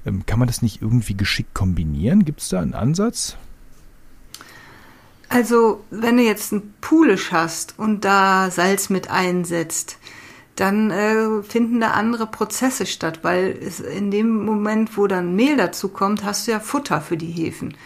Ähm, 0.04 0.26
kann 0.26 0.40
man 0.40 0.48
das 0.48 0.60
nicht 0.60 0.82
irgendwie 0.82 1.14
geschickt 1.14 1.54
kombinieren? 1.54 2.24
Gibt 2.24 2.40
es 2.40 2.48
da 2.48 2.60
einen 2.60 2.74
Ansatz? 2.74 3.36
Also, 5.32 5.84
wenn 5.90 6.16
du 6.16 6.24
jetzt 6.24 6.50
ein 6.50 6.74
Poolish 6.80 7.30
hast 7.30 7.78
und 7.78 8.04
da 8.04 8.50
Salz 8.50 8.90
mit 8.90 9.10
einsetzt, 9.10 9.96
dann 10.56 10.90
äh, 10.90 11.44
finden 11.44 11.78
da 11.78 11.92
andere 11.92 12.26
Prozesse 12.26 12.84
statt, 12.84 13.20
weil 13.22 13.56
in 13.96 14.10
dem 14.10 14.44
Moment, 14.44 14.96
wo 14.98 15.06
dann 15.06 15.36
Mehl 15.36 15.56
dazu 15.56 15.88
kommt, 15.88 16.24
hast 16.24 16.48
du 16.48 16.50
ja 16.50 16.58
Futter 16.58 17.00
für 17.00 17.16
die 17.16 17.30
Hefen. 17.30 17.76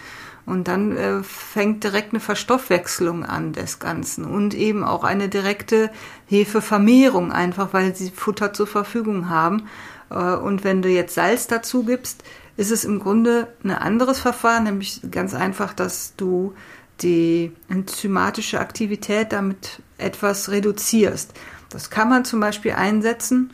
Und 0.47 0.69
dann 0.69 0.97
äh, 0.97 1.23
fängt 1.23 1.85
direkt 1.85 2.15
eine 2.15 2.21
Verstoffwechslung 2.21 3.25
an 3.27 3.53
des 3.53 3.79
Ganzen 3.79 4.25
und 4.25 4.55
eben 4.55 4.83
auch 4.83 5.05
eine 5.05 5.29
direkte 5.29 5.91
Hefevermehrung, 6.27 7.31
einfach 7.31 7.75
weil 7.75 7.95
sie 7.95 8.11
Futter 8.11 8.55
zur 8.55 8.67
Verfügung 8.67 9.29
haben. 9.29 9.69
Äh, 10.09 10.35
und 10.35 10.65
wenn 10.65 10.81
du 10.81 10.89
jetzt 10.89 11.15
Salz 11.15 11.47
dazu 11.47 11.85
gibst, 11.85 12.25
ist 12.57 12.71
es 12.71 12.85
im 12.85 13.01
Grunde 13.01 13.49
ein 13.63 13.71
anderes 13.71 14.19
Verfahren, 14.19 14.65
nämlich 14.65 15.03
ganz 15.11 15.35
einfach, 15.35 15.75
dass 15.75 16.15
du 16.17 16.55
die 17.01 17.53
enzymatische 17.69 18.61
Aktivität 18.61 19.33
damit 19.33 19.83
etwas 19.99 20.51
reduzierst. 20.51 21.33
Das 21.71 21.91
kann 21.91 22.09
man 22.09 22.25
zum 22.25 22.41
Beispiel 22.41 22.73
einsetzen, 22.73 23.51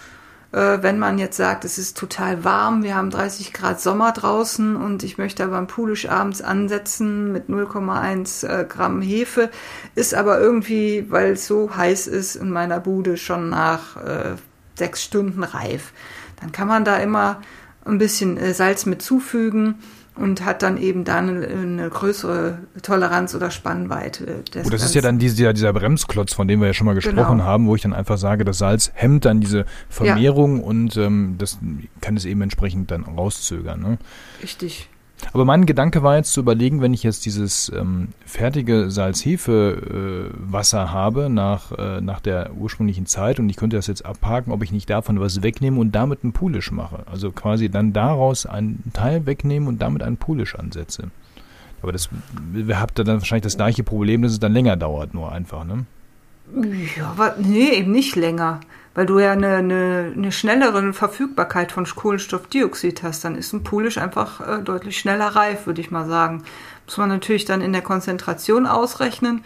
äh, 0.53 0.79
wenn 0.83 0.99
man 0.99 1.19
jetzt 1.19 1.37
sagt, 1.37 1.65
es 1.65 1.79
ist 1.79 1.97
total 1.97 2.45
warm, 2.45 2.83
wir 2.83 2.97
haben 2.97 3.11
30 3.11 3.53
Grad 3.53 3.81
Sommer 3.81 4.13
draußen 4.13 4.77
und 4.77 5.03
ich 5.03 5.17
möchte 5.17 5.45
aber 5.45 5.57
am 5.57 5.69
Poolisch 5.69 6.09
abends 6.09 6.43
ansetzen 6.43 7.33
mit 7.33 7.49
0,1 7.49 8.47
äh, 8.47 8.65
Gramm 8.65 9.01
Hefe, 9.01 9.51
ist 9.95 10.15
aber 10.15 10.41
irgendwie, 10.41 11.07
weil 11.09 11.33
es 11.33 11.47
so 11.47 11.75
heiß 11.75 12.09
ist 12.09 12.37
in 12.37 12.51
meiner 12.51 12.81
Bude 12.81 13.17
schon 13.17 13.49
nach 13.49 13.97
äh, 13.97 14.37
sechs 14.77 15.05
Stunden 15.05 15.45
reif. 15.45 15.93
Dann 16.41 16.53
kann 16.53 16.69
man 16.69 16.85
da 16.85 16.97
immer 16.97 17.41
ein 17.85 17.99
bisschen 17.99 18.55
Salz 18.55 18.87
mit 18.87 19.03
zufügen 19.03 19.77
und 20.17 20.45
hat 20.45 20.63
dann 20.63 20.77
eben 20.77 21.05
dann 21.05 21.45
eine, 21.45 21.89
größere 21.89 22.59
Toleranz 22.83 23.35
oder 23.35 23.51
Spannweite. 23.51 24.43
Des 24.53 24.65
Gut, 24.65 24.73
das 24.73 24.83
ist 24.83 24.95
ja 24.95 25.01
dann 25.01 25.19
dieser, 25.19 25.53
dieser 25.53 25.73
Bremsklotz, 25.73 26.33
von 26.33 26.49
dem 26.49 26.61
wir 26.61 26.69
ja 26.69 26.75
schon 26.75 26.87
mal 26.87 26.95
gesprochen 26.95 27.39
genau. 27.39 27.45
haben, 27.45 27.67
wo 27.67 27.75
ich 27.75 27.83
dann 27.83 27.95
einfach 27.95 28.19
sage, 28.19 28.45
das 28.45 28.59
Salz 28.59 28.91
hemmt 28.95 29.25
dann 29.25 29.41
diese 29.41 29.65
Vermehrung 29.89 30.59
ja. 30.59 30.65
und 30.65 30.97
ähm, 30.97 31.37
das 31.39 31.59
kann 32.01 32.17
es 32.17 32.25
eben 32.25 32.43
entsprechend 32.43 32.91
dann 32.91 33.05
rauszögern. 33.05 33.81
Ne? 33.81 33.99
Richtig. 34.43 34.89
Aber 35.33 35.45
mein 35.45 35.67
Gedanke 35.67 36.03
war 36.03 36.17
jetzt 36.17 36.33
zu 36.33 36.41
überlegen, 36.41 36.81
wenn 36.81 36.95
ich 36.95 37.03
jetzt 37.03 37.27
dieses 37.27 37.71
ähm, 37.75 38.09
fertige 38.25 38.91
Salz-Hefe-Wasser 38.91 40.85
äh, 40.85 40.89
habe 40.89 41.31
nach, 41.31 41.73
äh, 41.73 42.01
nach 42.01 42.21
der 42.21 42.55
ursprünglichen 42.55 43.07
Zeit 43.07 43.39
und 43.39 43.49
ich 43.49 43.57
könnte 43.57 43.77
das 43.77 43.87
jetzt 43.87 44.05
abhaken, 44.05 44.53
ob 44.53 44.63
ich 44.63 44.73
nicht 44.73 44.91
davon 44.91 45.21
was 45.21 45.43
wegnehme 45.43 45.79
und 45.79 45.93
damit 45.93 46.23
einen 46.23 46.33
Poolish 46.33 46.73
mache. 46.73 47.05
Also 47.11 47.31
quasi 47.31 47.69
dann 47.69 47.93
daraus 47.93 48.47
einen 48.47 48.91
Teil 48.93 49.27
wegnehmen 49.27 49.69
und 49.69 49.81
damit 49.81 50.03
einen 50.03 50.17
Poolish 50.17 50.55
ansetze. 50.55 51.11
Aber 51.83 51.93
das 51.93 52.11
habt 52.73 52.99
ihr 52.99 53.05
dann 53.05 53.19
wahrscheinlich 53.19 53.45
das 53.45 53.57
gleiche 53.57 53.85
Problem, 53.85 54.23
dass 54.23 54.33
es 54.33 54.41
dann 54.41 54.53
länger 54.53 54.77
dauert, 54.77 55.15
nur 55.15 55.33
einfach, 55.33 55.65
ne? 55.65 55.87
Ja, 56.97 57.11
aber 57.13 57.37
nee, 57.39 57.71
eben 57.71 57.93
nicht 57.93 58.17
länger 58.17 58.61
weil 58.95 59.07
du 59.07 59.19
ja 59.19 59.33
eine, 59.33 59.57
eine, 59.57 60.13
eine 60.17 60.33
schnellere 60.33 60.93
Verfügbarkeit 60.93 61.73
von 61.73 61.85
Kohlenstoffdioxid 61.85 63.03
hast, 63.03 63.25
dann 63.25 63.37
ist 63.37 63.53
ein 63.53 63.63
Poolish 63.63 63.99
einfach 63.99 64.41
äh, 64.41 64.63
deutlich 64.63 64.99
schneller 64.99 65.29
reif, 65.29 65.67
würde 65.67 65.81
ich 65.81 65.91
mal 65.91 66.07
sagen. 66.07 66.43
Muss 66.87 66.97
man 66.97 67.09
natürlich 67.09 67.45
dann 67.45 67.61
in 67.61 67.73
der 67.73 67.83
Konzentration 67.83 68.67
ausrechnen. 68.67 69.45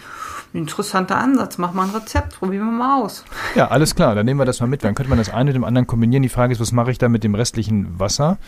Interessanter 0.54 1.18
Ansatz. 1.18 1.58
Mach 1.58 1.74
mal 1.74 1.88
ein 1.88 1.94
Rezept, 1.94 2.38
probieren 2.38 2.64
wir 2.64 2.72
mal 2.72 3.02
aus. 3.02 3.24
Ja, 3.54 3.68
alles 3.68 3.94
klar, 3.94 4.14
dann 4.14 4.24
nehmen 4.24 4.40
wir 4.40 4.46
das 4.46 4.60
mal 4.60 4.66
mit. 4.66 4.82
Dann 4.82 4.94
könnte 4.94 5.10
man 5.10 5.18
das 5.18 5.28
eine 5.28 5.50
mit 5.50 5.56
dem 5.56 5.64
anderen 5.64 5.86
kombinieren. 5.86 6.22
Die 6.22 6.28
Frage 6.30 6.54
ist, 6.54 6.60
was 6.60 6.72
mache 6.72 6.90
ich 6.90 6.96
da 6.96 7.10
mit 7.10 7.22
dem 7.22 7.34
restlichen 7.34 7.98
Wasser? 7.98 8.38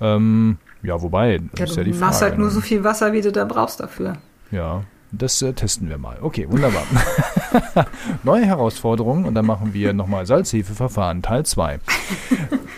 Ähm, 0.00 0.58
ja, 0.82 1.00
wobei, 1.00 1.38
das 1.52 1.60
ja, 1.60 1.64
ist 1.64 1.76
ja 1.76 1.84
die 1.84 1.92
Frage. 1.92 2.00
Du 2.00 2.06
machst 2.06 2.22
halt 2.22 2.38
nur 2.38 2.48
ne? 2.48 2.52
so 2.52 2.60
viel 2.60 2.84
Wasser, 2.84 3.12
wie 3.12 3.22
du 3.22 3.32
da 3.32 3.44
brauchst 3.44 3.80
dafür. 3.80 4.18
Ja, 4.50 4.82
das 5.12 5.42
äh, 5.42 5.52
testen 5.52 5.88
wir 5.88 5.98
mal. 5.98 6.18
Okay, 6.22 6.46
wunderbar. 6.50 6.84
Neue 8.22 8.46
Herausforderungen 8.46 9.26
und 9.26 9.34
dann 9.34 9.44
machen 9.44 9.74
wir 9.74 9.92
nochmal 9.92 10.26
Salzhefeverfahren 10.26 11.20
Teil 11.22 11.44
2. 11.44 11.80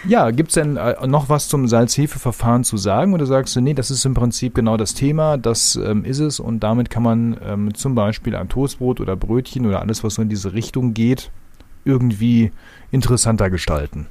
ja, 0.09 0.31
gibt 0.33 0.49
es 0.51 0.55
denn 0.55 0.77
äh, 0.77 1.07
noch 1.07 1.29
was 1.29 1.49
zum 1.49 1.69
Salzhefeverfahren 1.69 2.65
zu 2.65 2.77
sagen 2.77 3.15
oder 3.15 3.25
sagst 3.27 3.55
du, 3.55 3.61
nee, 3.61 3.75
das 3.75 3.91
ist 3.93 4.05
im 4.05 4.15
Prinzip 4.15 4.55
genau 4.55 4.77
das 4.77 4.95
Thema, 4.95 5.39
das 5.39 5.77
ähm, 5.77 6.05
ist 6.05 6.19
es 6.19 6.41
und 6.41 6.61
damit 6.61 6.91
kann 6.91 7.05
man 7.05 7.37
ähm, 7.45 7.75
zum 7.75 7.95
Beispiel 7.95 8.35
ein 8.35 8.49
Toastbrot 8.49 9.01
oder 9.01 9.15
Brötchen 9.15 9.65
oder 9.65 9.81
alles, 9.81 10.03
was 10.03 10.15
so 10.15 10.23
in 10.23 10.29
diese 10.29 10.53
Richtung 10.53 10.93
geht, 10.93 11.31
irgendwie 11.85 12.51
interessanter 12.91 13.49
gestalten? 13.49 14.07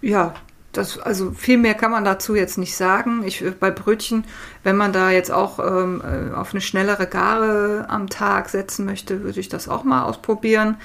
Ja, 0.00 0.34
das, 0.72 0.98
also 0.98 1.32
viel 1.32 1.58
mehr 1.58 1.74
kann 1.74 1.90
man 1.90 2.04
dazu 2.04 2.34
jetzt 2.34 2.58
nicht 2.58 2.76
sagen. 2.76 3.22
Ich, 3.24 3.44
bei 3.60 3.70
Brötchen, 3.70 4.24
wenn 4.64 4.76
man 4.76 4.92
da 4.92 5.10
jetzt 5.10 5.30
auch 5.30 5.58
ähm, 5.58 6.02
äh, 6.02 6.34
auf 6.34 6.52
eine 6.52 6.60
schnellere 6.60 7.06
Gare 7.06 7.86
am 7.88 8.08
Tag 8.08 8.48
setzen 8.48 8.86
möchte, 8.86 9.22
würde 9.22 9.38
ich 9.38 9.48
das 9.48 9.68
auch 9.68 9.84
mal 9.84 10.04
ausprobieren. 10.04 10.78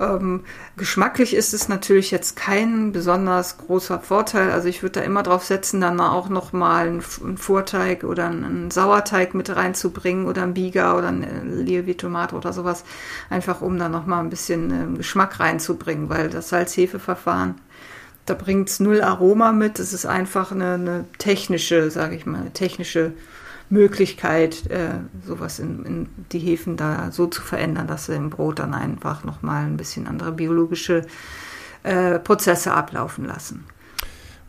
Ähm, 0.00 0.44
geschmacklich 0.76 1.34
ist 1.34 1.54
es 1.54 1.68
natürlich 1.68 2.10
jetzt 2.10 2.36
kein 2.36 2.90
besonders 2.92 3.58
großer 3.58 4.00
Vorteil. 4.00 4.50
Also 4.50 4.68
ich 4.68 4.82
würde 4.82 5.00
da 5.00 5.06
immer 5.06 5.22
drauf 5.22 5.44
setzen, 5.44 5.80
dann 5.80 6.00
auch 6.00 6.28
noch 6.28 6.52
mal 6.52 6.88
einen, 6.88 7.02
einen 7.22 7.38
Vorteig 7.38 8.02
oder 8.02 8.26
einen 8.26 8.70
Sauerteig 8.70 9.34
mit 9.34 9.54
reinzubringen 9.54 10.26
oder 10.26 10.42
ein 10.42 10.54
Biga 10.54 10.96
oder 10.96 11.08
ein 11.08 11.64
Levi-Tomate 11.64 12.34
oder 12.34 12.52
sowas. 12.52 12.84
Einfach 13.30 13.60
um 13.60 13.78
da 13.78 13.88
noch 13.88 14.06
mal 14.06 14.20
ein 14.20 14.30
bisschen 14.30 14.70
ähm, 14.70 14.98
Geschmack 14.98 15.38
reinzubringen, 15.38 16.08
weil 16.08 16.28
das 16.28 16.48
Salz-Hefe-Verfahren 16.48 17.56
da 18.26 18.34
bringt 18.34 18.68
es 18.70 18.80
null 18.80 19.02
Aroma 19.02 19.52
mit. 19.52 19.78
Das 19.78 19.92
ist 19.92 20.06
einfach 20.06 20.52
eine, 20.52 20.74
eine 20.74 21.04
technische, 21.18 21.90
sage 21.90 22.16
ich 22.16 22.26
mal, 22.26 22.40
eine 22.40 22.52
technische 22.52 23.12
Möglichkeit, 23.70 24.70
äh, 24.70 25.00
sowas 25.26 25.58
in, 25.58 25.84
in, 25.84 26.08
die 26.32 26.38
Hefen 26.38 26.76
da 26.76 27.10
so 27.10 27.26
zu 27.26 27.42
verändern, 27.42 27.86
dass 27.86 28.06
sie 28.06 28.14
im 28.14 28.30
Brot 28.30 28.58
dann 28.58 28.74
einfach 28.74 29.24
nochmal 29.24 29.64
ein 29.64 29.76
bisschen 29.76 30.06
andere 30.06 30.32
biologische 30.32 31.06
äh, 31.82 32.18
Prozesse 32.18 32.72
ablaufen 32.72 33.24
lassen. 33.24 33.64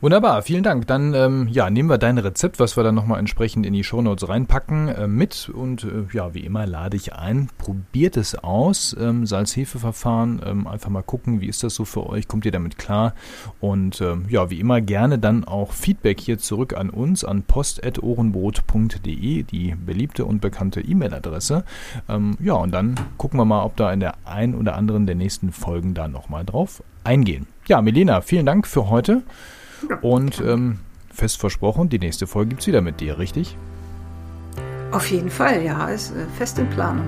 Wunderbar, 0.06 0.44
vielen 0.44 0.62
Dank. 0.62 0.86
Dann 0.86 1.16
ähm, 1.16 1.48
ja, 1.50 1.72
nehmen 1.72 1.90
wir 1.90 1.98
dein 1.98 2.20
Rezept, 2.20 2.60
was 2.60 2.78
wir 2.78 2.84
dann 2.84 2.94
nochmal 2.94 3.18
entsprechend 3.18 3.66
in 3.66 3.74
die 3.74 3.84
Shownotes 3.84 4.30
reinpacken, 4.30 4.88
äh, 4.88 5.08
mit 5.08 5.50
und 5.50 5.84
äh, 5.84 6.06
ja, 6.14 6.36
wie 6.36 6.42
immer 6.42 6.68
lade 6.68 6.96
ich 6.96 7.16
ein. 7.16 7.50
Probiert 7.58 8.16
es 8.16 8.36
aus. 8.36 8.96
Ähm, 9.00 9.26
Salz-Hefe-Verfahren, 9.26 10.44
ähm, 10.46 10.68
einfach 10.68 10.92
mal 10.92 11.02
gucken, 11.02 11.42
wie 11.42 11.48
ist 11.48 11.64
das 11.64 11.74
so 11.74 11.86
für 11.86 12.08
euch, 12.08 12.28
kommt 12.28 12.46
ihr 12.46 12.52
damit 12.52 12.78
klar? 12.78 13.16
Und 13.60 14.00
ähm, 14.00 14.26
ja, 14.30 14.52
wie 14.52 14.60
immer 14.60 14.80
gerne 14.80 15.18
dann 15.18 15.44
auch 15.44 15.72
Feedback 15.72 16.20
hier 16.20 16.38
zurück 16.38 16.78
an 16.78 16.92
uns, 16.92 17.26
an 17.26 17.42
post.ohrenbrot.de, 17.42 19.42
die 19.42 19.74
beliebte 19.74 20.26
und 20.26 20.40
bekannte 20.40 20.82
E-Mail-Adresse. 20.82 21.64
Ähm, 22.08 22.38
ja, 22.40 22.54
und 22.54 22.72
dann 22.72 22.94
gucken 23.18 23.40
wir 23.40 23.46
mal, 23.46 23.64
ob 23.64 23.76
da 23.76 23.92
in 23.92 24.02
der 24.02 24.14
ein 24.24 24.54
oder 24.54 24.76
anderen 24.76 25.08
der 25.08 25.16
nächsten 25.16 25.52
Folgen 25.52 25.96
da 25.96 26.08
nochmal 26.08 26.46
drauf 26.46 26.84
eingehen. 27.04 27.48
Ja, 27.66 27.82
Melina, 27.82 28.22
vielen 28.22 28.46
Dank 28.46 28.68
für 28.68 28.92
heute. 28.92 29.24
Und 30.02 30.42
ähm, 30.42 30.80
fest 31.14 31.40
versprochen, 31.40 31.90
die 31.90 32.00
nächste 32.00 32.28
Folge 32.28 32.50
gibt 32.50 32.62
es 32.62 32.68
wieder 32.68 32.82
mit 32.82 33.00
dir, 33.00 33.18
richtig? 33.18 33.58
Auf 34.92 35.10
jeden 35.12 35.30
Fall, 35.30 35.64
ja, 35.64 35.88
ist 35.88 36.12
äh, 36.12 36.26
fest 36.38 36.60
in 36.60 36.70
Planung. 36.70 37.06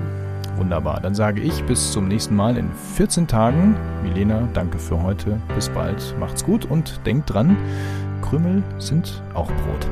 Wunderbar, 0.56 1.00
dann 1.00 1.14
sage 1.14 1.40
ich 1.40 1.62
bis 1.64 1.92
zum 1.92 2.08
nächsten 2.08 2.34
Mal 2.34 2.56
in 2.56 2.68
14 2.96 3.28
Tagen. 3.28 3.76
Milena, 4.02 4.48
danke 4.54 4.78
für 4.78 5.00
heute. 5.02 5.40
Bis 5.54 5.68
bald, 5.68 6.14
macht's 6.18 6.44
gut 6.44 6.64
und 6.64 7.00
denkt 7.06 7.32
dran, 7.32 7.56
Krümel 8.22 8.62
sind 8.78 9.22
auch 9.34 9.46
Brot. 9.46 9.86